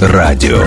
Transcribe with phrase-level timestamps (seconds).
[0.00, 0.62] радио.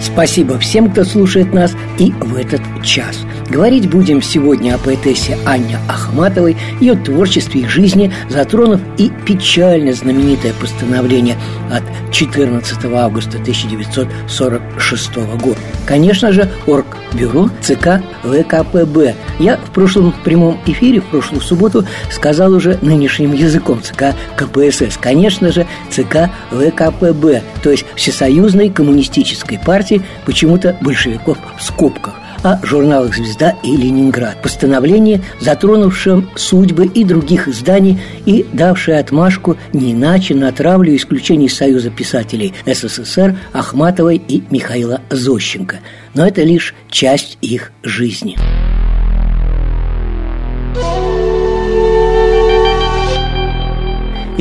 [0.00, 3.24] Спасибо всем, кто слушает нас и в этот час.
[3.52, 10.54] Говорить будем сегодня о поэтессе Анне Ахматовой, ее творчестве и жизни, затронув и печально знаменитое
[10.54, 11.36] постановление
[11.70, 15.58] от 14 августа 1946 года.
[15.84, 19.14] Конечно же, Оргбюро ЦК ВКПБ.
[19.38, 24.96] Я в прошлом прямом эфире, в прошлую субботу, сказал уже нынешним языком ЦК КПСС.
[24.98, 33.14] Конечно же, ЦК ВКПБ, то есть Всесоюзной коммунистической партии почему-то большевиков в скобках о журналах
[33.14, 34.40] «Звезда» и «Ленинград».
[34.42, 41.90] Постановление, затронувшее судьбы и других изданий и давшее отмашку не иначе на травлю исключений Союза
[41.90, 45.80] писателей СССР Ахматовой и Михаила Зощенко.
[46.14, 48.36] Но это лишь часть их жизни.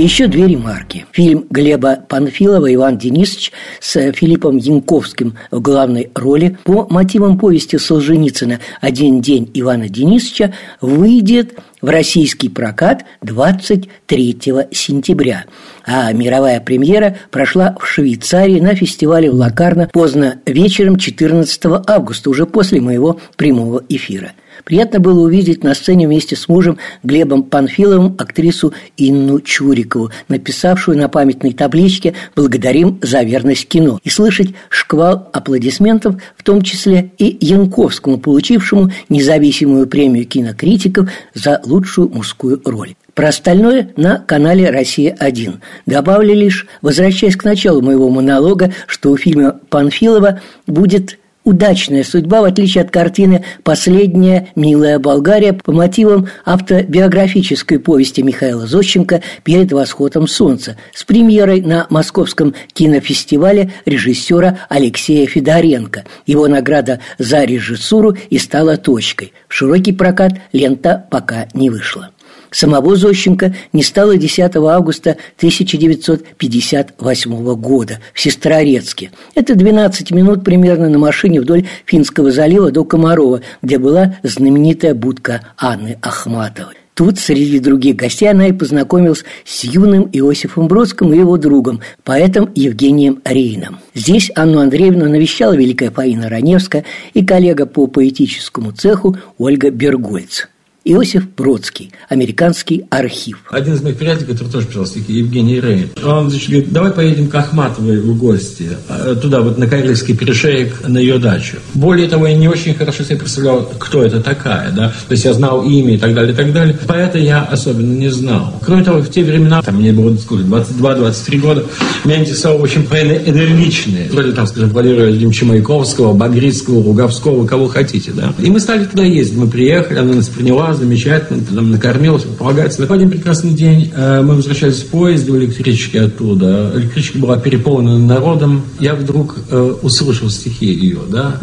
[0.02, 1.06] Еще две ремарки.
[1.12, 8.60] Фильм Глеба Панфилова «Иван Денисович» с Филиппом Янковским в главной роли по мотивам повести Солженицына
[8.82, 14.40] «Один день Ивана Денисовича» выйдет в российский прокат 23
[14.72, 15.46] сентября.
[15.86, 22.46] А мировая премьера прошла в Швейцарии на фестивале в Лакарно поздно вечером 14 августа, уже
[22.46, 24.32] после моего прямого эфира.
[24.64, 31.10] Приятно было увидеть на сцене вместе с мужем Глебом Панфиловым актрису Инну Чурикову, написавшую на
[31.10, 38.20] памятной табличке «Благодарим за верность кино» и слышать шквал аплодисментов, в том числе и Янковскому,
[38.20, 42.96] получившему независимую премию кинокритиков за лучшую мужскую роль.
[43.14, 45.60] Про остальное на канале «Россия-1».
[45.86, 52.44] Добавлю лишь, возвращаясь к началу моего монолога, что у фильма Панфилова будет Удачная судьба, в
[52.44, 60.78] отличие от картины «Последняя милая Болгария» по мотивам автобиографической повести Михаила Зощенко «Перед восходом солнца»
[60.94, 66.06] с премьерой на Московском кинофестивале режиссера Алексея Федоренко.
[66.28, 69.34] Его награда за режиссуру и стала точкой.
[69.48, 72.12] В широкий прокат лента пока не вышла.
[72.52, 79.12] Самого Зощенко не стало 10 августа 1958 года в Сестрорецке.
[79.36, 85.40] Это 12 минут примерно на машине вдоль Финского залива до Комарова, где была знаменитая будка
[85.58, 86.76] Анны Ахматовой.
[86.94, 92.52] Тут, среди других гостей, она и познакомилась с юным Иосифом Бродским и его другом, поэтом
[92.54, 93.80] Евгением Рейном.
[93.96, 96.84] Здесь Анну Андреевну навещала великая Фаина Раневская
[97.14, 100.48] и коллега по поэтическому цеху Ольга Бергольц.
[100.84, 103.44] Иосиф Бродский, американский архив.
[103.52, 107.28] Один из моих приятелей, который тоже писал стихи, Евгений Рейн, он значит, говорит, давай поедем
[107.28, 111.58] к Ахматовой в гости, а, туда вот на Карельский перешеек, на ее дачу.
[111.76, 115.34] Более того, я не очень хорошо себе представлял, кто это такая, да, то есть я
[115.34, 116.76] знал имя и так далее, и так далее.
[116.88, 118.60] Поэта я особенно не знал.
[118.66, 121.66] Кроме того, в те времена, там мне было сколько, 22-23 года,
[122.06, 128.14] меня интересовало очень поэты энергичные, вроде там, скажем, Валерия Владимировича Маяковского, Багрицкого, Руговского, кого хотите,
[128.14, 128.34] да.
[128.40, 132.78] И мы стали туда ездить, мы приехали, она нас приняла, замечательно, там накормилась, помогает.
[132.78, 136.72] В один прекрасный день э, мы возвращались в поезде в электричке оттуда.
[136.76, 138.64] Электричка была переполнена народом.
[138.80, 141.40] Я вдруг э, услышал стихи ее, да.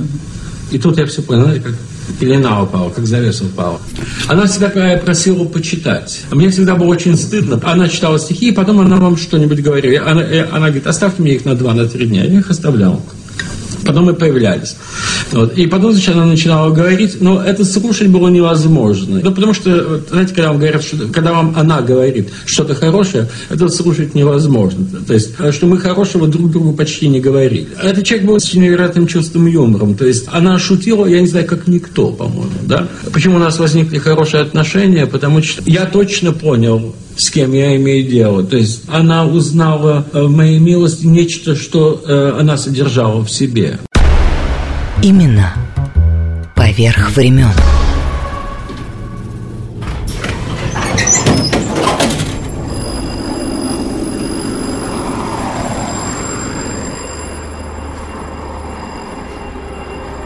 [0.70, 1.74] И тут я все понял, знаете, как
[2.20, 3.80] пелена упала, как завеса упала.
[4.26, 4.68] Она всегда
[4.98, 6.22] просила почитать.
[6.30, 7.60] Мне всегда было очень стыдно.
[7.62, 10.10] Она читала стихи, и потом она вам что-нибудь говорила.
[10.10, 12.24] Она, э, она говорит, оставьте мне их на два, на три дня.
[12.24, 13.02] Я их оставлял
[13.88, 14.76] потом мы появлялись.
[15.32, 15.56] Вот.
[15.56, 19.20] И потом, значит, она начинала говорить, но это слушать было невозможно.
[19.24, 23.70] Ну, потому что, знаете, когда вам говорят, что, когда вам она говорит что-то хорошее, это
[23.70, 24.86] слушать невозможно.
[25.06, 27.66] То есть, что мы хорошего друг другу почти не говорили.
[27.82, 29.94] Этот человек был с невероятным чувством юмором.
[29.94, 32.88] То есть, она шутила, я не знаю, как никто, по-моему, да.
[33.10, 35.06] Почему у нас возникли хорошие отношения?
[35.06, 38.44] Потому что я точно понял, с кем я имею дело.
[38.44, 43.78] То есть она узнала э, в моей милости нечто, что э, она содержала в себе.
[45.02, 45.52] Именно
[46.54, 47.50] поверх времен.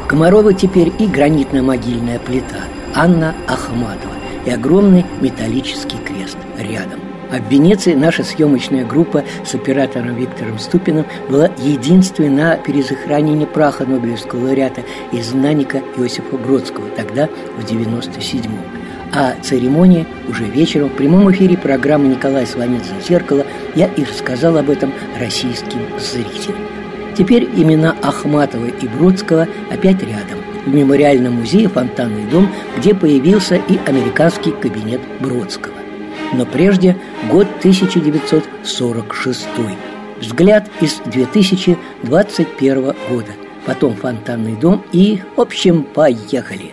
[0.06, 7.00] Комарова теперь и гранитно-могильная плита Анна Ахмадова и огромный металлический крест рядом.
[7.32, 13.86] А в Венеции наша съемочная группа с оператором Виктором Ступиным была единственной на перезахоронении праха
[13.86, 18.52] Нобелевского лауреата из знаника Иосифа Бродского, тогда в 97-м.
[19.14, 24.68] А церемония уже вечером в прямом эфире программы Николая Сванидзе «Зеркало» я и рассказал об
[24.68, 26.58] этом российским зрителям.
[27.16, 33.78] Теперь имена Ахматова и Бродского опять рядом в мемориальном музее «Фонтанный дом», где появился и
[33.86, 35.74] американский кабинет Бродского.
[36.34, 36.96] Но прежде
[37.30, 39.46] год 1946.
[40.20, 43.32] Взгляд из 2021 года.
[43.66, 46.72] Потом «Фонтанный дом» и, в общем, поехали.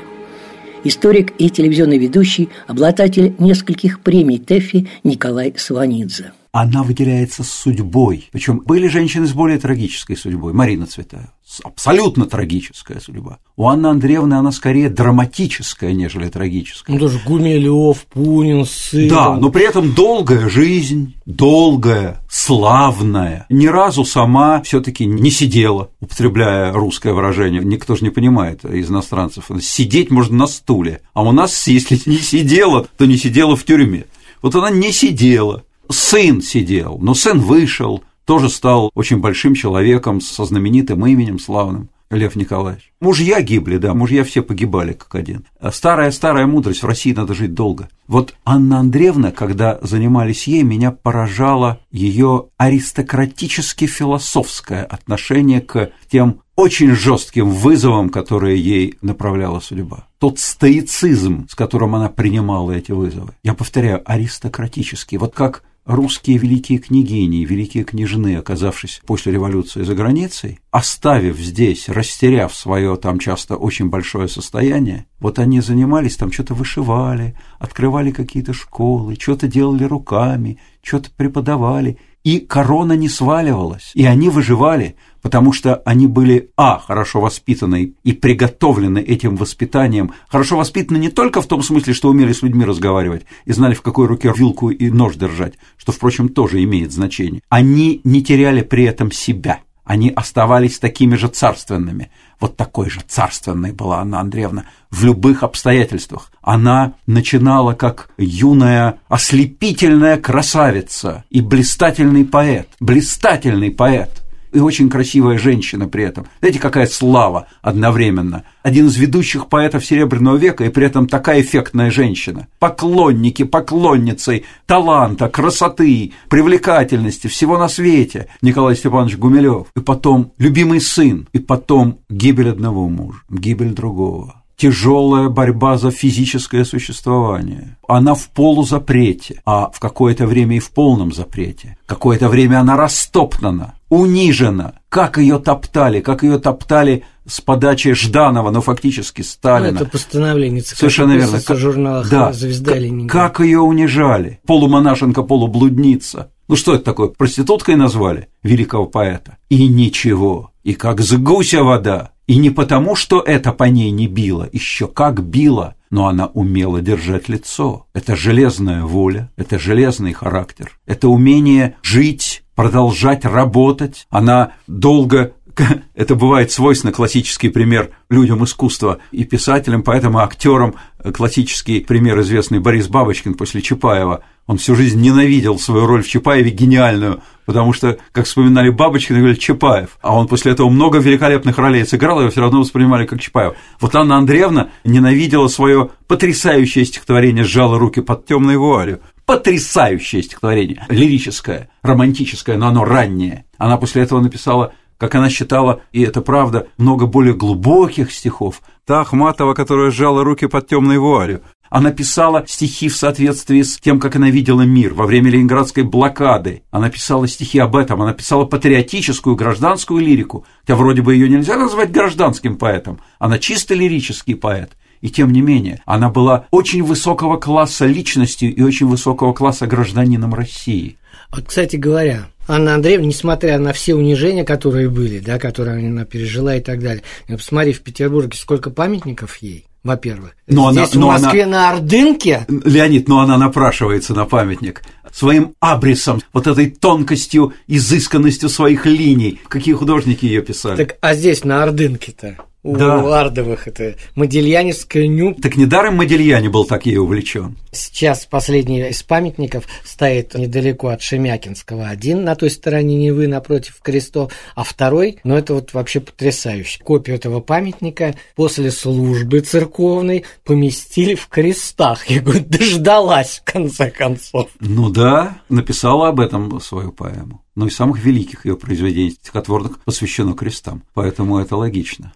[0.84, 8.28] Историк и телевизионный ведущий, обладатель нескольких премий ТЭФИ Николай Сванидзе– она выделяется с судьбой.
[8.32, 10.54] Причем были женщины с более трагической судьбой.
[10.54, 11.32] Марина Цветаева.
[11.64, 13.40] Абсолютно трагическая судьба.
[13.56, 16.94] У Анны Андреевны она скорее драматическая, нежели трагическая.
[16.94, 19.08] Ну, тоже Гумилев, Пунин, сын.
[19.08, 23.48] Да, но при этом долгая жизнь, долгая, славная.
[23.50, 27.64] Ни разу сама все таки не сидела, употребляя русское выражение.
[27.64, 29.50] Никто же не понимает из иностранцев.
[29.60, 31.02] Сидеть можно на стуле.
[31.14, 34.06] А у нас, если не сидела, то не сидела в тюрьме.
[34.42, 40.46] Вот она не сидела, сын сидел, но сын вышел, тоже стал очень большим человеком со
[40.46, 41.90] знаменитым именем славным.
[42.12, 42.92] Лев Николаевич.
[43.00, 45.46] Мужья гибли, да, мужья все погибали как один.
[45.72, 47.88] Старая-старая мудрость, в России надо жить долго.
[48.08, 57.52] Вот Анна Андреевна, когда занимались ей, меня поражало ее аристократически-философское отношение к тем очень жестким
[57.52, 60.08] вызовам, которые ей направляла судьба.
[60.18, 63.34] Тот стоицизм, с которым она принимала эти вызовы.
[63.44, 65.20] Я повторяю, аристократический.
[65.20, 72.54] Вот как русские великие княгини великие княжны, оказавшись после революции за границей, оставив здесь, растеряв
[72.54, 79.16] свое там часто очень большое состояние, вот они занимались, там что-то вышивали, открывали какие-то школы,
[79.20, 86.08] что-то делали руками, что-то преподавали, и корона не сваливалась, и они выживали, потому что они
[86.08, 91.94] были, а, хорошо воспитаны и приготовлены этим воспитанием, хорошо воспитаны не только в том смысле,
[91.94, 95.92] что умели с людьми разговаривать и знали, в какой руке вилку и нож держать, что,
[95.92, 97.42] впрочем, тоже имеет значение.
[97.50, 102.12] Они не теряли при этом себя, они оставались такими же царственными.
[102.40, 104.66] Вот такой же царственной была Анна Андреевна.
[104.90, 106.32] В любых обстоятельствах.
[106.42, 114.10] Она начинала как юная ослепительная красавица и блистательный поэт, блистательный поэт–
[114.52, 116.28] и очень красивая женщина при этом.
[116.40, 118.44] Знаете, какая слава одновременно.
[118.64, 122.48] Один из ведущих поэтов Серебряного века и при этом такая эффектная женщина.
[122.60, 128.28] Поклонники, поклонницы таланта, красоты, привлекательности, всего на свете.
[128.42, 129.68] Николай Степанович Гумилев.
[129.76, 131.28] И потом любимый сын.
[131.34, 137.78] И потом гибель одного мужа, гибель другого тяжелая борьба за физическое существование.
[137.88, 141.78] Она в полузапрете, а в какое-то время и в полном запрете.
[141.86, 144.74] Какое-то время она растоптана, унижена.
[144.90, 149.72] Как ее топтали, как ее топтали с подачи Жданова, но фактически Сталина.
[149.72, 151.40] Ну, это постановление ЦК Совершенно верно.
[151.40, 152.34] в журналах да.
[152.34, 153.12] «Звезда» Ленинград.
[153.12, 154.40] Как ее унижали.
[154.46, 156.32] Полумонашенка, полублудница.
[156.48, 157.10] Ну что это такое?
[157.10, 159.38] Проституткой назвали великого поэта?
[159.50, 160.52] И ничего.
[160.64, 162.12] И как с гуся вода.
[162.26, 166.80] И не потому, что это по ней не било, еще как било, но она умела
[166.80, 167.88] держать лицо.
[167.94, 174.06] Это железная воля, это железный характер, это умение жить, продолжать работать.
[174.10, 175.32] Она долго
[175.96, 180.76] это бывает свойственно, классический пример людям искусства и писателям, поэтому актерам
[181.14, 184.24] классический пример известный Борис Бабочкин после Чапаева.
[184.46, 189.40] Он всю жизнь ненавидел свою роль в Чапаеве гениальную, потому что, как вспоминали Бабочкина, говорили
[189.40, 189.98] Чапаев.
[190.02, 193.54] А он после этого много великолепных ролей сыграл, его все равно воспринимали как Чапаев.
[193.80, 199.00] Вот Анна Андреевна ненавидела свое потрясающее стихотворение «Сжала руки под темной вуалью».
[199.30, 203.46] Потрясающее стихотворение, лирическое, романтическое, но оно раннее.
[203.60, 208.62] Она после этого написала как она считала, и это правда, много более глубоких стихов.
[208.86, 211.42] Та Ахматова, которая сжала руки под темной вуалью.
[211.70, 216.64] Она писала стихи в соответствии с тем, как она видела мир во время ленинградской блокады.
[216.72, 221.56] Она писала стихи об этом, она писала патриотическую гражданскую лирику, хотя вроде бы ее нельзя
[221.56, 224.72] назвать гражданским поэтом, она чисто лирический поэт.
[225.02, 230.34] И тем не менее, она была очень высокого класса личностью и очень высокого класса гражданином
[230.34, 230.98] России.
[231.32, 236.56] Вот, кстати говоря, Анна Андреевна, несмотря на все унижения, которые были, да, которые она пережила
[236.56, 240.36] и так далее, посмотри, в Петербурге сколько памятников ей во-первых.
[240.48, 242.46] Но Здесь она, в Москве она, на Ордынке.
[242.50, 249.40] Леонид, но она напрашивается на памятник своим абрисом, вот этой тонкостью, изысканностью своих линий.
[249.48, 250.84] Какие художники ее писали?
[250.84, 253.20] Так, а здесь на Ордынке-то у Да.
[253.20, 253.68] Ардовых.
[253.68, 255.34] Это Модельяневская ню.
[255.36, 257.58] Так недаром Модельяне был так ей увлечен.
[257.72, 261.88] Сейчас последний из памятников стоит недалеко от Шемякинского.
[261.88, 266.84] Один на той стороне Невы напротив крестов, а второй, ну это вот вообще потрясающе.
[266.84, 272.10] Копию этого памятника после службы церковной поместили в крестах.
[272.10, 274.50] Я говорю, дождалась в конце концов.
[274.60, 277.44] Ну да, написала об этом свою поэму.
[277.56, 280.84] Но и самых великих ее произведений стихотворных посвящено крестам.
[280.94, 282.14] Поэтому это логично.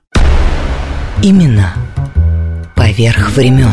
[1.24, 1.70] Именно
[2.76, 3.72] поверх времен.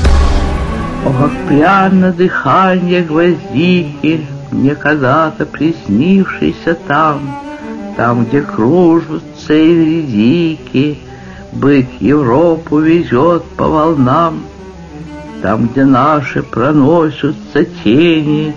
[1.05, 7.41] О, пряно дыхание гвоздики Мне когда-то приснившийся там,
[7.97, 11.01] Там, где кружатся эвредики,
[11.51, 14.45] Бык Европу везет по волнам,
[15.43, 18.55] Там, где наши проносятся тени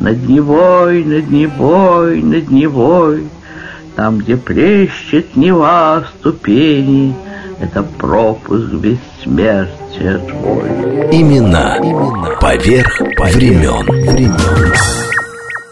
[0.00, 3.26] Над Невой, над Невой, над Невой,
[3.96, 7.14] Там, где плещет Нева ступени,
[7.60, 10.68] Это пропуск бессмертия твой.
[11.12, 11.78] Имена.
[12.40, 14.74] Поверх времен.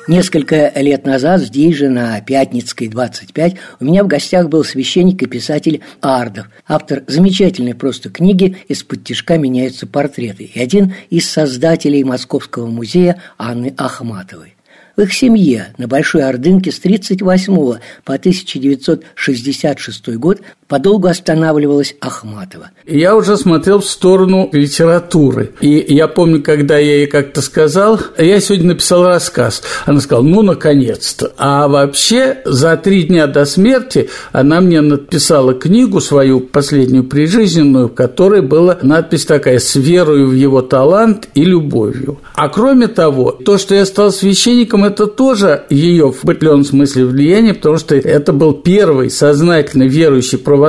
[0.08, 5.26] Несколько лет назад здесь же, на Пятницкой, 25, у меня в гостях был священник и
[5.26, 12.66] писатель Ардов, автор замечательной просто книги «Из-под тяжка меняются портреты» и один из создателей Московского
[12.66, 14.56] музея Анны Ахматовой.
[14.96, 22.70] В их семье на Большой Ордынке с 1938 по 1966 год подолгу останавливалась Ахматова.
[22.86, 25.52] Я уже смотрел в сторону литературы.
[25.60, 29.62] И я помню, когда я ей как-то сказал, я сегодня написал рассказ.
[29.84, 31.30] Она сказала, ну, наконец-то.
[31.36, 37.94] А вообще, за три дня до смерти она мне написала книгу свою, последнюю прижизненную, в
[37.94, 42.18] которой была надпись такая «С верою в его талант и любовью».
[42.34, 47.52] А кроме того, то, что я стал священником, это тоже ее в определенном смысле влияние,
[47.52, 50.61] потому что это был первый сознательно верующий православный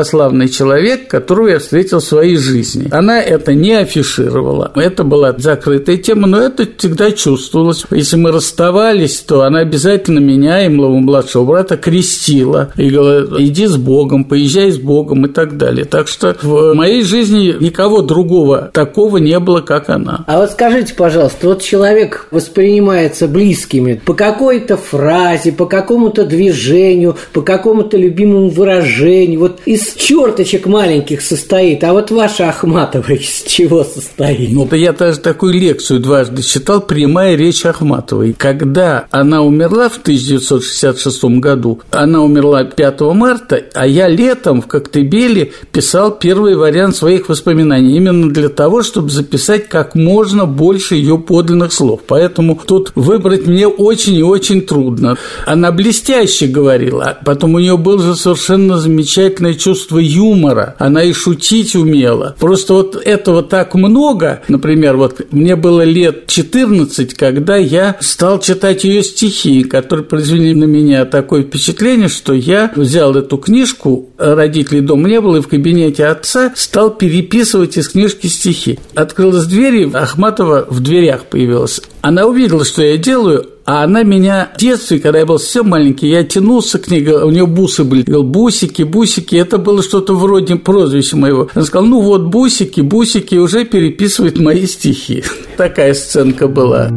[0.49, 2.87] человек, которого я встретил в своей жизни.
[2.91, 7.85] Она это не афишировала, это была закрытая тема, но это всегда чувствовалось.
[7.91, 13.65] Если мы расставались, то она обязательно меня и моего младшего брата крестила и говорила, иди
[13.65, 15.85] с Богом, поезжай с Богом и так далее.
[15.85, 20.23] Так что в моей жизни никого другого такого не было, как она.
[20.27, 27.41] А вот скажите, пожалуйста, вот человек воспринимается близкими по какой-то фразе, по какому-то движению, по
[27.41, 29.39] какому-то любимому выражению.
[29.39, 31.83] Вот из черточек маленьких состоит.
[31.83, 34.51] А вот ваша Ахматова из чего состоит?
[34.51, 38.33] Ну, да я даже такую лекцию дважды читал «Прямая речь Ахматовой».
[38.33, 45.51] Когда она умерла в 1966 году, она умерла 5 марта, а я летом в Коктебеле
[45.71, 51.73] писал первый вариант своих воспоминаний именно для того, чтобы записать как можно больше ее подлинных
[51.73, 52.01] слов.
[52.07, 55.17] Поэтому тут выбрать мне очень и очень трудно.
[55.45, 60.75] Она блестяще говорила, потом у нее было же совершенно замечательное чувство юмора.
[60.79, 62.35] Она и шутить умела.
[62.39, 64.41] Просто вот этого так много.
[64.47, 70.65] Например, вот мне было лет 14, когда я стал читать ее стихи, которые произвели на
[70.65, 76.05] меня такое впечатление, что я взял эту книжку, родителей дома не было, и в кабинете
[76.05, 78.79] отца стал переписывать из книжки стихи.
[78.95, 81.81] Открылась дверь, и Ахматова в дверях появилась.
[82.01, 86.09] Она увидела, что я делаю, а она меня в детстве, когда я был совсем маленький,
[86.09, 88.01] я тянулся к ней, у нее бусы были.
[88.01, 91.49] Говорил, бусики, бусики, это было что-то вроде прозвища моего.
[91.53, 95.23] Она сказала, ну вот, бусики, бусики, уже переписывают мои стихи.
[95.57, 96.89] Такая сценка была.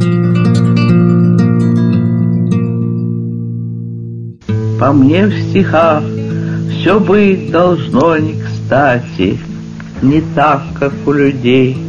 [4.81, 6.03] По мне в стихах
[6.71, 9.39] все быть должно не кстати,
[10.03, 11.86] не так, как у людей.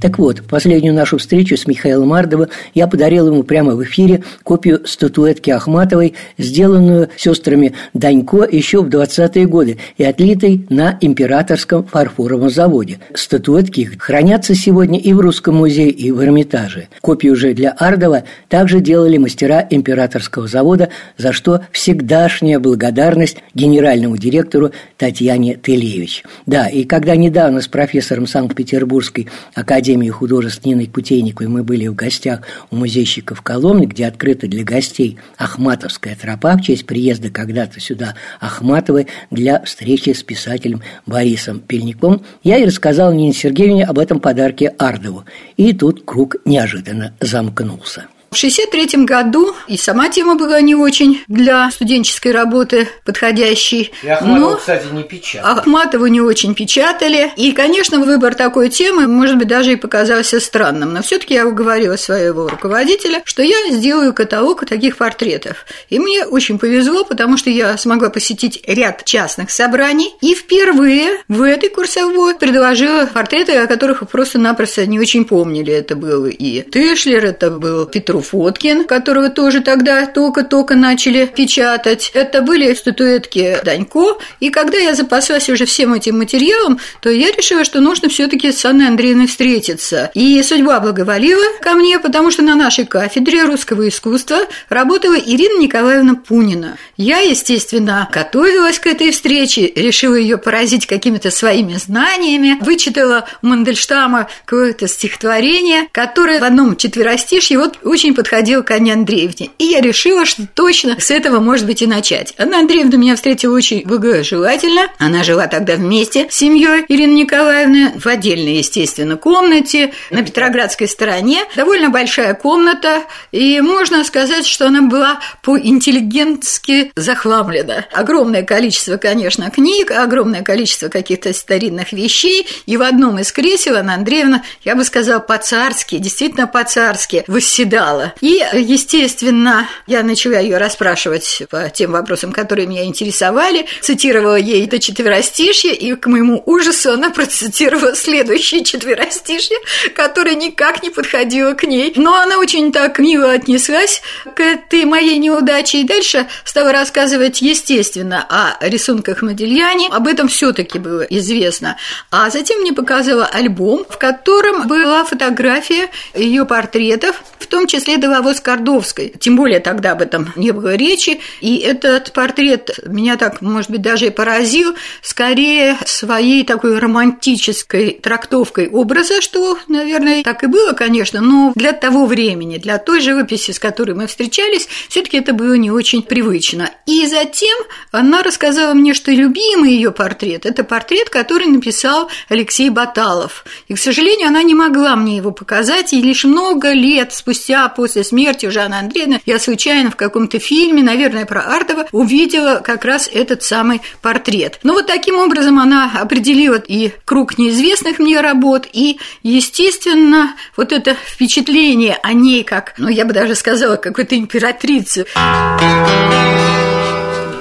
[0.00, 4.80] Так вот, последнюю нашу встречу с Михаилом Ардовым я подарил ему прямо в эфире копию
[4.86, 12.98] статуэтки Ахматовой, сделанную сестрами Данько еще в 20-е годы и отлитой на императорском фарфоровом заводе.
[13.12, 16.88] Статуэтки хранятся сегодня и в Русском музее, и в Эрмитаже.
[17.02, 20.88] Копию же для Ардова также делали мастера императорского завода,
[21.18, 26.24] за что всегдашняя благодарность генеральному директору Татьяне Телевич.
[26.46, 32.42] Да, и когда недавно с профессором Санкт-Петербургской академии художеств Ниной Путейниковой мы были в гостях
[32.70, 39.08] у музейщиков Коломны, где открыта для гостей Ахматовская тропа в честь приезда когда-то сюда Ахматовой
[39.30, 45.24] для встречи с писателем Борисом Пельником, я и рассказал Нине Сергеевне об этом подарке Ардову.
[45.56, 48.06] И тут круг неожиданно замкнулся.
[48.30, 53.90] В 1963 году и сама тема была не очень для студенческой работы подходящей.
[54.04, 55.58] И Ахматову, кстати, не печатали.
[55.58, 57.32] Ахматову не очень печатали.
[57.36, 60.92] И, конечно, выбор такой темы, может быть, даже и показался странным.
[60.92, 65.66] Но все таки я уговорила своего руководителя, что я сделаю каталог таких портретов.
[65.88, 70.14] И мне очень повезло, потому что я смогла посетить ряд частных собраний.
[70.20, 75.72] И впервые в этой курсовой предложила портреты, о которых просто-напросто не очень помнили.
[75.72, 82.10] Это был и Тешлер, это был Петру Фоткин, которого тоже тогда только-только начали печатать.
[82.14, 84.18] Это были статуэтки Данько.
[84.40, 88.52] И когда я запаслась уже всем этим материалом, то я решила, что нужно все таки
[88.52, 90.10] с Анной Андреевной встретиться.
[90.14, 96.14] И судьба благоволила ко мне, потому что на нашей кафедре русского искусства работала Ирина Николаевна
[96.14, 96.76] Пунина.
[96.96, 104.88] Я, естественно, готовилась к этой встрече, решила ее поразить какими-то своими знаниями, вычитала Мандельштама какое-то
[104.88, 109.50] стихотворение, которое в одном четверостишье вот очень подходило к Анне Андреевне.
[109.58, 112.34] И я решила, что точно с этого, может быть, и начать.
[112.38, 114.88] Анна Андреевна меня встретила очень благожелательно.
[114.98, 121.44] Она жила тогда вместе с семьей Ирины Николаевны в отдельной, естественно, комнате на Петроградской стороне.
[121.56, 127.86] Довольно большая комната, и можно сказать, что она была по-интеллигентски захламлена.
[127.92, 133.94] Огромное количество, конечно, книг, огромное количество каких-то старинных вещей, и в одном из кресел Анна
[133.94, 137.99] Андреевна, я бы сказала, по-царски, действительно по-царски восседала.
[138.20, 144.78] И, естественно, я начала ее расспрашивать по тем вопросам, которые меня интересовали, цитировала ей это
[144.78, 149.56] четверостишье, и к моему ужасу она процитировала следующее четверостишье,
[149.94, 151.92] которое никак не подходило к ней.
[151.96, 154.02] Но она очень так мило отнеслась
[154.34, 159.88] к этой моей неудаче и дальше стала рассказывать, естественно, о рисунках Модельяне.
[159.90, 161.76] Об этом все таки было известно.
[162.10, 168.40] А затем мне показала альбом, в котором была фотография ее портретов, в том числе Дововоз
[168.40, 169.12] Кордовской.
[169.18, 171.20] Тем более тогда об этом не было речи.
[171.40, 178.68] И этот портрет меня так, может быть, даже и поразил, скорее своей такой романтической трактовкой
[178.68, 183.58] образа, что, наверное, так и было, конечно, но для того времени, для той живописи, с
[183.58, 186.70] которой мы встречались, все таки это было не очень привычно.
[186.86, 187.56] И затем
[187.92, 193.44] она рассказала мне, что любимый ее портрет– это портрет, который написал Алексей Баталов.
[193.68, 198.04] И, к сожалению, она не могла мне его показать, и лишь много лет спустя после
[198.04, 203.42] смерти Жанны Андреевны я случайно в каком-то фильме, наверное, про Артова, увидела как раз этот
[203.42, 204.58] самый портрет.
[204.62, 210.94] Ну, вот таким образом она определила и круг неизвестных мне работ, и, естественно, вот это
[210.94, 215.06] впечатление о ней как, ну, я бы даже сказала, какой-то императрицы.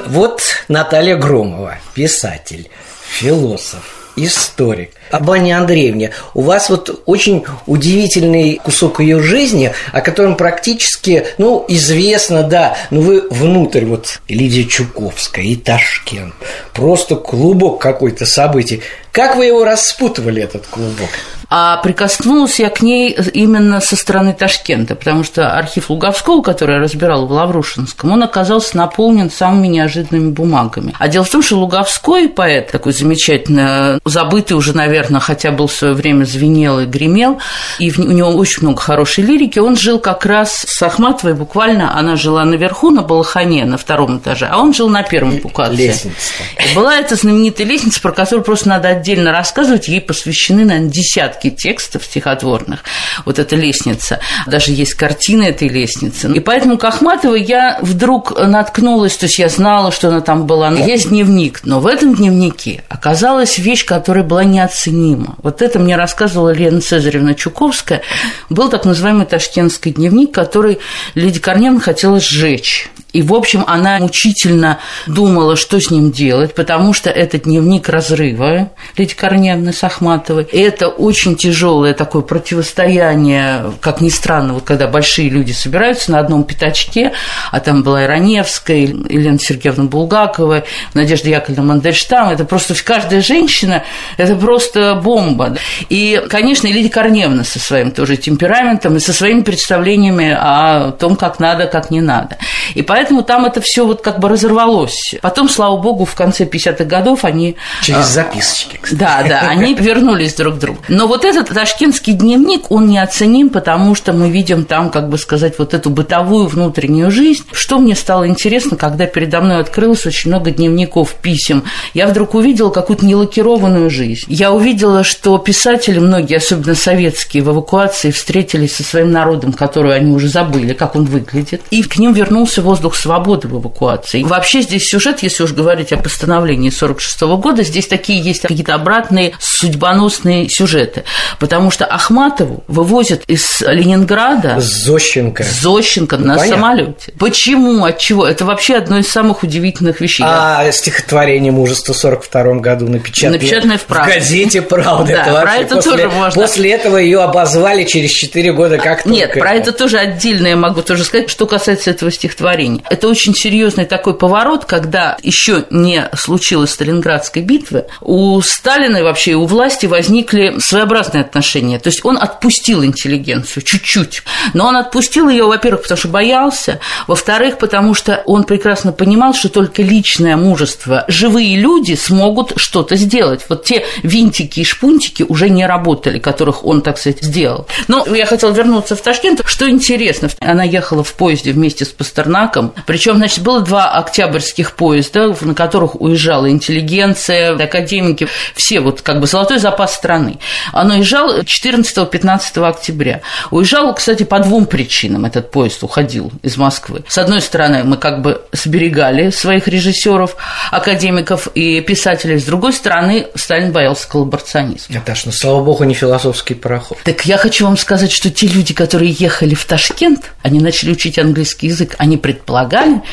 [0.08, 2.69] Вот Наталья Громова, писатель,
[3.10, 4.91] философ, историк.
[5.12, 6.12] Об Анне Андреевне.
[6.34, 13.01] У вас вот очень удивительный кусок ее жизни, о котором практически, ну, известно, да, но
[13.01, 16.34] вы внутрь вот Лидия Чуковская и Ташкент.
[16.73, 18.82] Просто клубок какой-то событий.
[19.12, 21.10] Как вы его распутывали, этот клубок?
[21.50, 26.82] А прикоснулась я к ней именно со стороны Ташкента, потому что архив Луговского, который я
[26.82, 30.94] разбирала в Лаврушинском, он оказался наполнен самыми неожиданными бумагами.
[31.00, 35.74] А дело в том, что Луговской поэт, такой замечательно забытый уже, наверное, хотя был в
[35.74, 37.40] свое время звенел и гремел,
[37.80, 42.16] и у него очень много хорошей лирики, он жил как раз с Ахматовой, буквально она
[42.16, 45.74] жила наверху на Балахане, на втором этаже, а он жил на первом пукаце.
[45.74, 46.16] Лестница.
[46.58, 51.38] И была эта знаменитая лестница, про которую просто надо отдельно рассказывать, ей посвящены, наверное, десятки
[51.47, 52.84] текстов стихотворных.
[53.25, 54.19] Вот эта лестница.
[54.47, 56.32] Даже есть картина этой лестницы.
[56.32, 60.69] И поэтому к Ахматовой я вдруг наткнулась, то есть я знала, что она там была.
[60.71, 65.36] Есть дневник, но в этом дневнике оказалась вещь, которая была неоценима.
[65.41, 68.02] Вот это мне рассказывала Лена Цезаревна Чуковская.
[68.49, 70.80] Был так называемый ташкентский дневник, который
[71.15, 72.89] Лидия Корневна хотела сжечь.
[73.12, 78.72] И, в общем, она мучительно думала, что с ним делать, потому что это дневник разрыва
[78.98, 80.48] Лидии Корневны с Ахматовой.
[80.52, 86.19] И это очень тяжелое такое противостояние, как ни странно, вот когда большие люди собираются на
[86.19, 87.13] одном пятачке,
[87.52, 93.22] а там была и Раневская, и Елена Сергеевна Булгакова, Надежда Яковлевна Мандельштам, это просто каждая
[93.22, 93.84] женщина,
[94.17, 95.58] это просто бомба.
[95.89, 101.39] И, конечно, Лидия Корневна со своим тоже темпераментом и со своими представлениями о том, как
[101.39, 102.38] надо, как не надо.
[102.76, 105.16] И поэтому поэтому там это все вот как бы разорвалось.
[105.22, 107.56] Потом, слава богу, в конце 50-х годов они...
[107.82, 109.00] Через записочки, кстати.
[109.00, 110.80] Да, да, они вернулись друг к другу.
[110.90, 115.58] Но вот этот ташкентский дневник, он неоценим, потому что мы видим там, как бы сказать,
[115.60, 117.46] вот эту бытовую внутреннюю жизнь.
[117.54, 122.70] Что мне стало интересно, когда передо мной открылось очень много дневников, писем, я вдруг увидела
[122.70, 124.26] какую-то нелакированную жизнь.
[124.28, 130.12] Я увидела, что писатели, многие, особенно советские, в эвакуации встретились со своим народом, который они
[130.12, 134.23] уже забыли, как он выглядит, и к ним вернулся воздух свободы в эвакуации.
[134.23, 139.34] Вообще здесь сюжет, если уж говорить о постановлении 46 года, здесь такие есть какие-то обратные
[139.39, 141.04] судьбоносные сюжеты,
[141.39, 145.43] потому что Ахматову вывозят из Ленинграда Зощенко.
[145.43, 146.56] Зощенко Ну, на понятно.
[146.56, 147.13] самолете.
[147.17, 147.84] Почему?
[147.86, 148.28] От чего?
[148.28, 150.25] Это вообще одно из самых удивительных вещей.
[150.28, 154.13] А стихотворение мужества в 42 году напечатано, Напечатанное в «Правде».
[154.13, 155.13] газете «Правда».
[155.13, 156.41] Да, это про это после, тоже можно.
[156.41, 160.82] После этого ее обозвали через 4 года как Нет, про это тоже отдельно я могу
[160.82, 162.79] тоже сказать, что касается этого стихотворения.
[162.89, 169.46] Это очень серьезный такой поворот, когда еще не случилось Сталинградской битвы, у Сталина вообще у
[169.46, 171.80] власти возникли своеобразные отношения.
[171.80, 177.58] То есть он отпустил интеллигенцию чуть-чуть, но он отпустил ее, во-первых, потому что боялся, во-вторых,
[177.58, 183.46] потому что он прекрасно понимал, что только личное мужество, живые люди смогут что-то сделать.
[183.50, 187.68] Вот те винтики и шпунтики уже не работали, которых он, так сказать, сделал.
[187.88, 189.42] Но я хотела вернуться в Ташкент.
[189.46, 192.68] Что интересно, она ехала в поезде вместе с Пастернаком.
[192.86, 199.27] Причем, значит, было два октябрьских поезда, на которых уезжала интеллигенция, академики, все вот как бы
[199.27, 200.39] золотой запас страны.
[200.73, 203.21] Оно уезжало 14-15 октября.
[203.51, 207.03] Уезжал, кстати, по двум причинам этот поезд уходил из Москвы.
[207.08, 210.36] С одной стороны, мы как бы сберегали своих режиссеров,
[210.71, 212.39] академиков и писателей.
[212.39, 214.95] С другой стороны, Сталин боялся коллаборационизма.
[214.95, 216.97] Наташ, ну слава богу, не философский пароход.
[217.03, 221.17] Так я хочу вам сказать, что те люди, которые ехали в Ташкент, они начали учить
[221.19, 222.59] английский язык, они предполагали,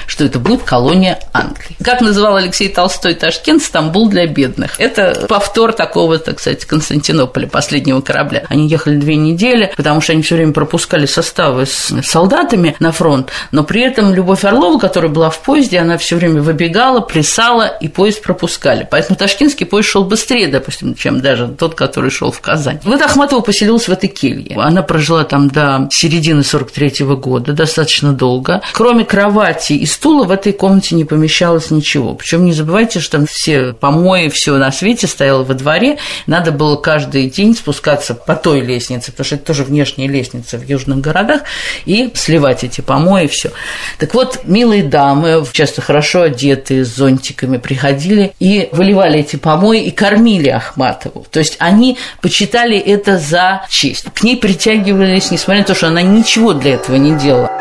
[0.06, 1.76] что это будет колония Англии.
[1.82, 4.78] Как называл Алексей Толстой Ташкент, Стамбул для бедных.
[4.78, 8.44] Это повтор такого, так сказать, Константинополя, последнего корабля.
[8.48, 13.30] Они ехали две недели, потому что они все время пропускали составы с солдатами на фронт,
[13.52, 17.88] но при этом Любовь Орлова, которая была в поезде, она все время выбегала, плясала, и
[17.88, 18.86] поезд пропускали.
[18.90, 22.80] Поэтому ташкентский поезд шел быстрее, допустим, чем даже тот, который шел в Казань.
[22.84, 24.56] Вот Ахматова поселилась в этой келье.
[24.58, 28.62] Она прожила там до середины 43 -го года, достаточно долго.
[28.72, 29.35] Кроме кровати
[29.74, 32.14] и стула в этой комнате не помещалось ничего.
[32.14, 35.98] Причем не забывайте, что там все помои, все на свете стояло во дворе.
[36.26, 40.68] Надо было каждый день спускаться по той лестнице, потому что это тоже внешняя лестница в
[40.68, 41.42] южных городах,
[41.84, 43.50] и сливать эти помои, все.
[43.98, 49.90] Так вот, милые дамы, часто хорошо одетые, с зонтиками, приходили и выливали эти помои и
[49.90, 51.26] кормили Ахматову.
[51.30, 54.06] То есть они почитали это за честь.
[54.14, 57.55] К ней притягивались, несмотря на то, что она ничего для этого не делала.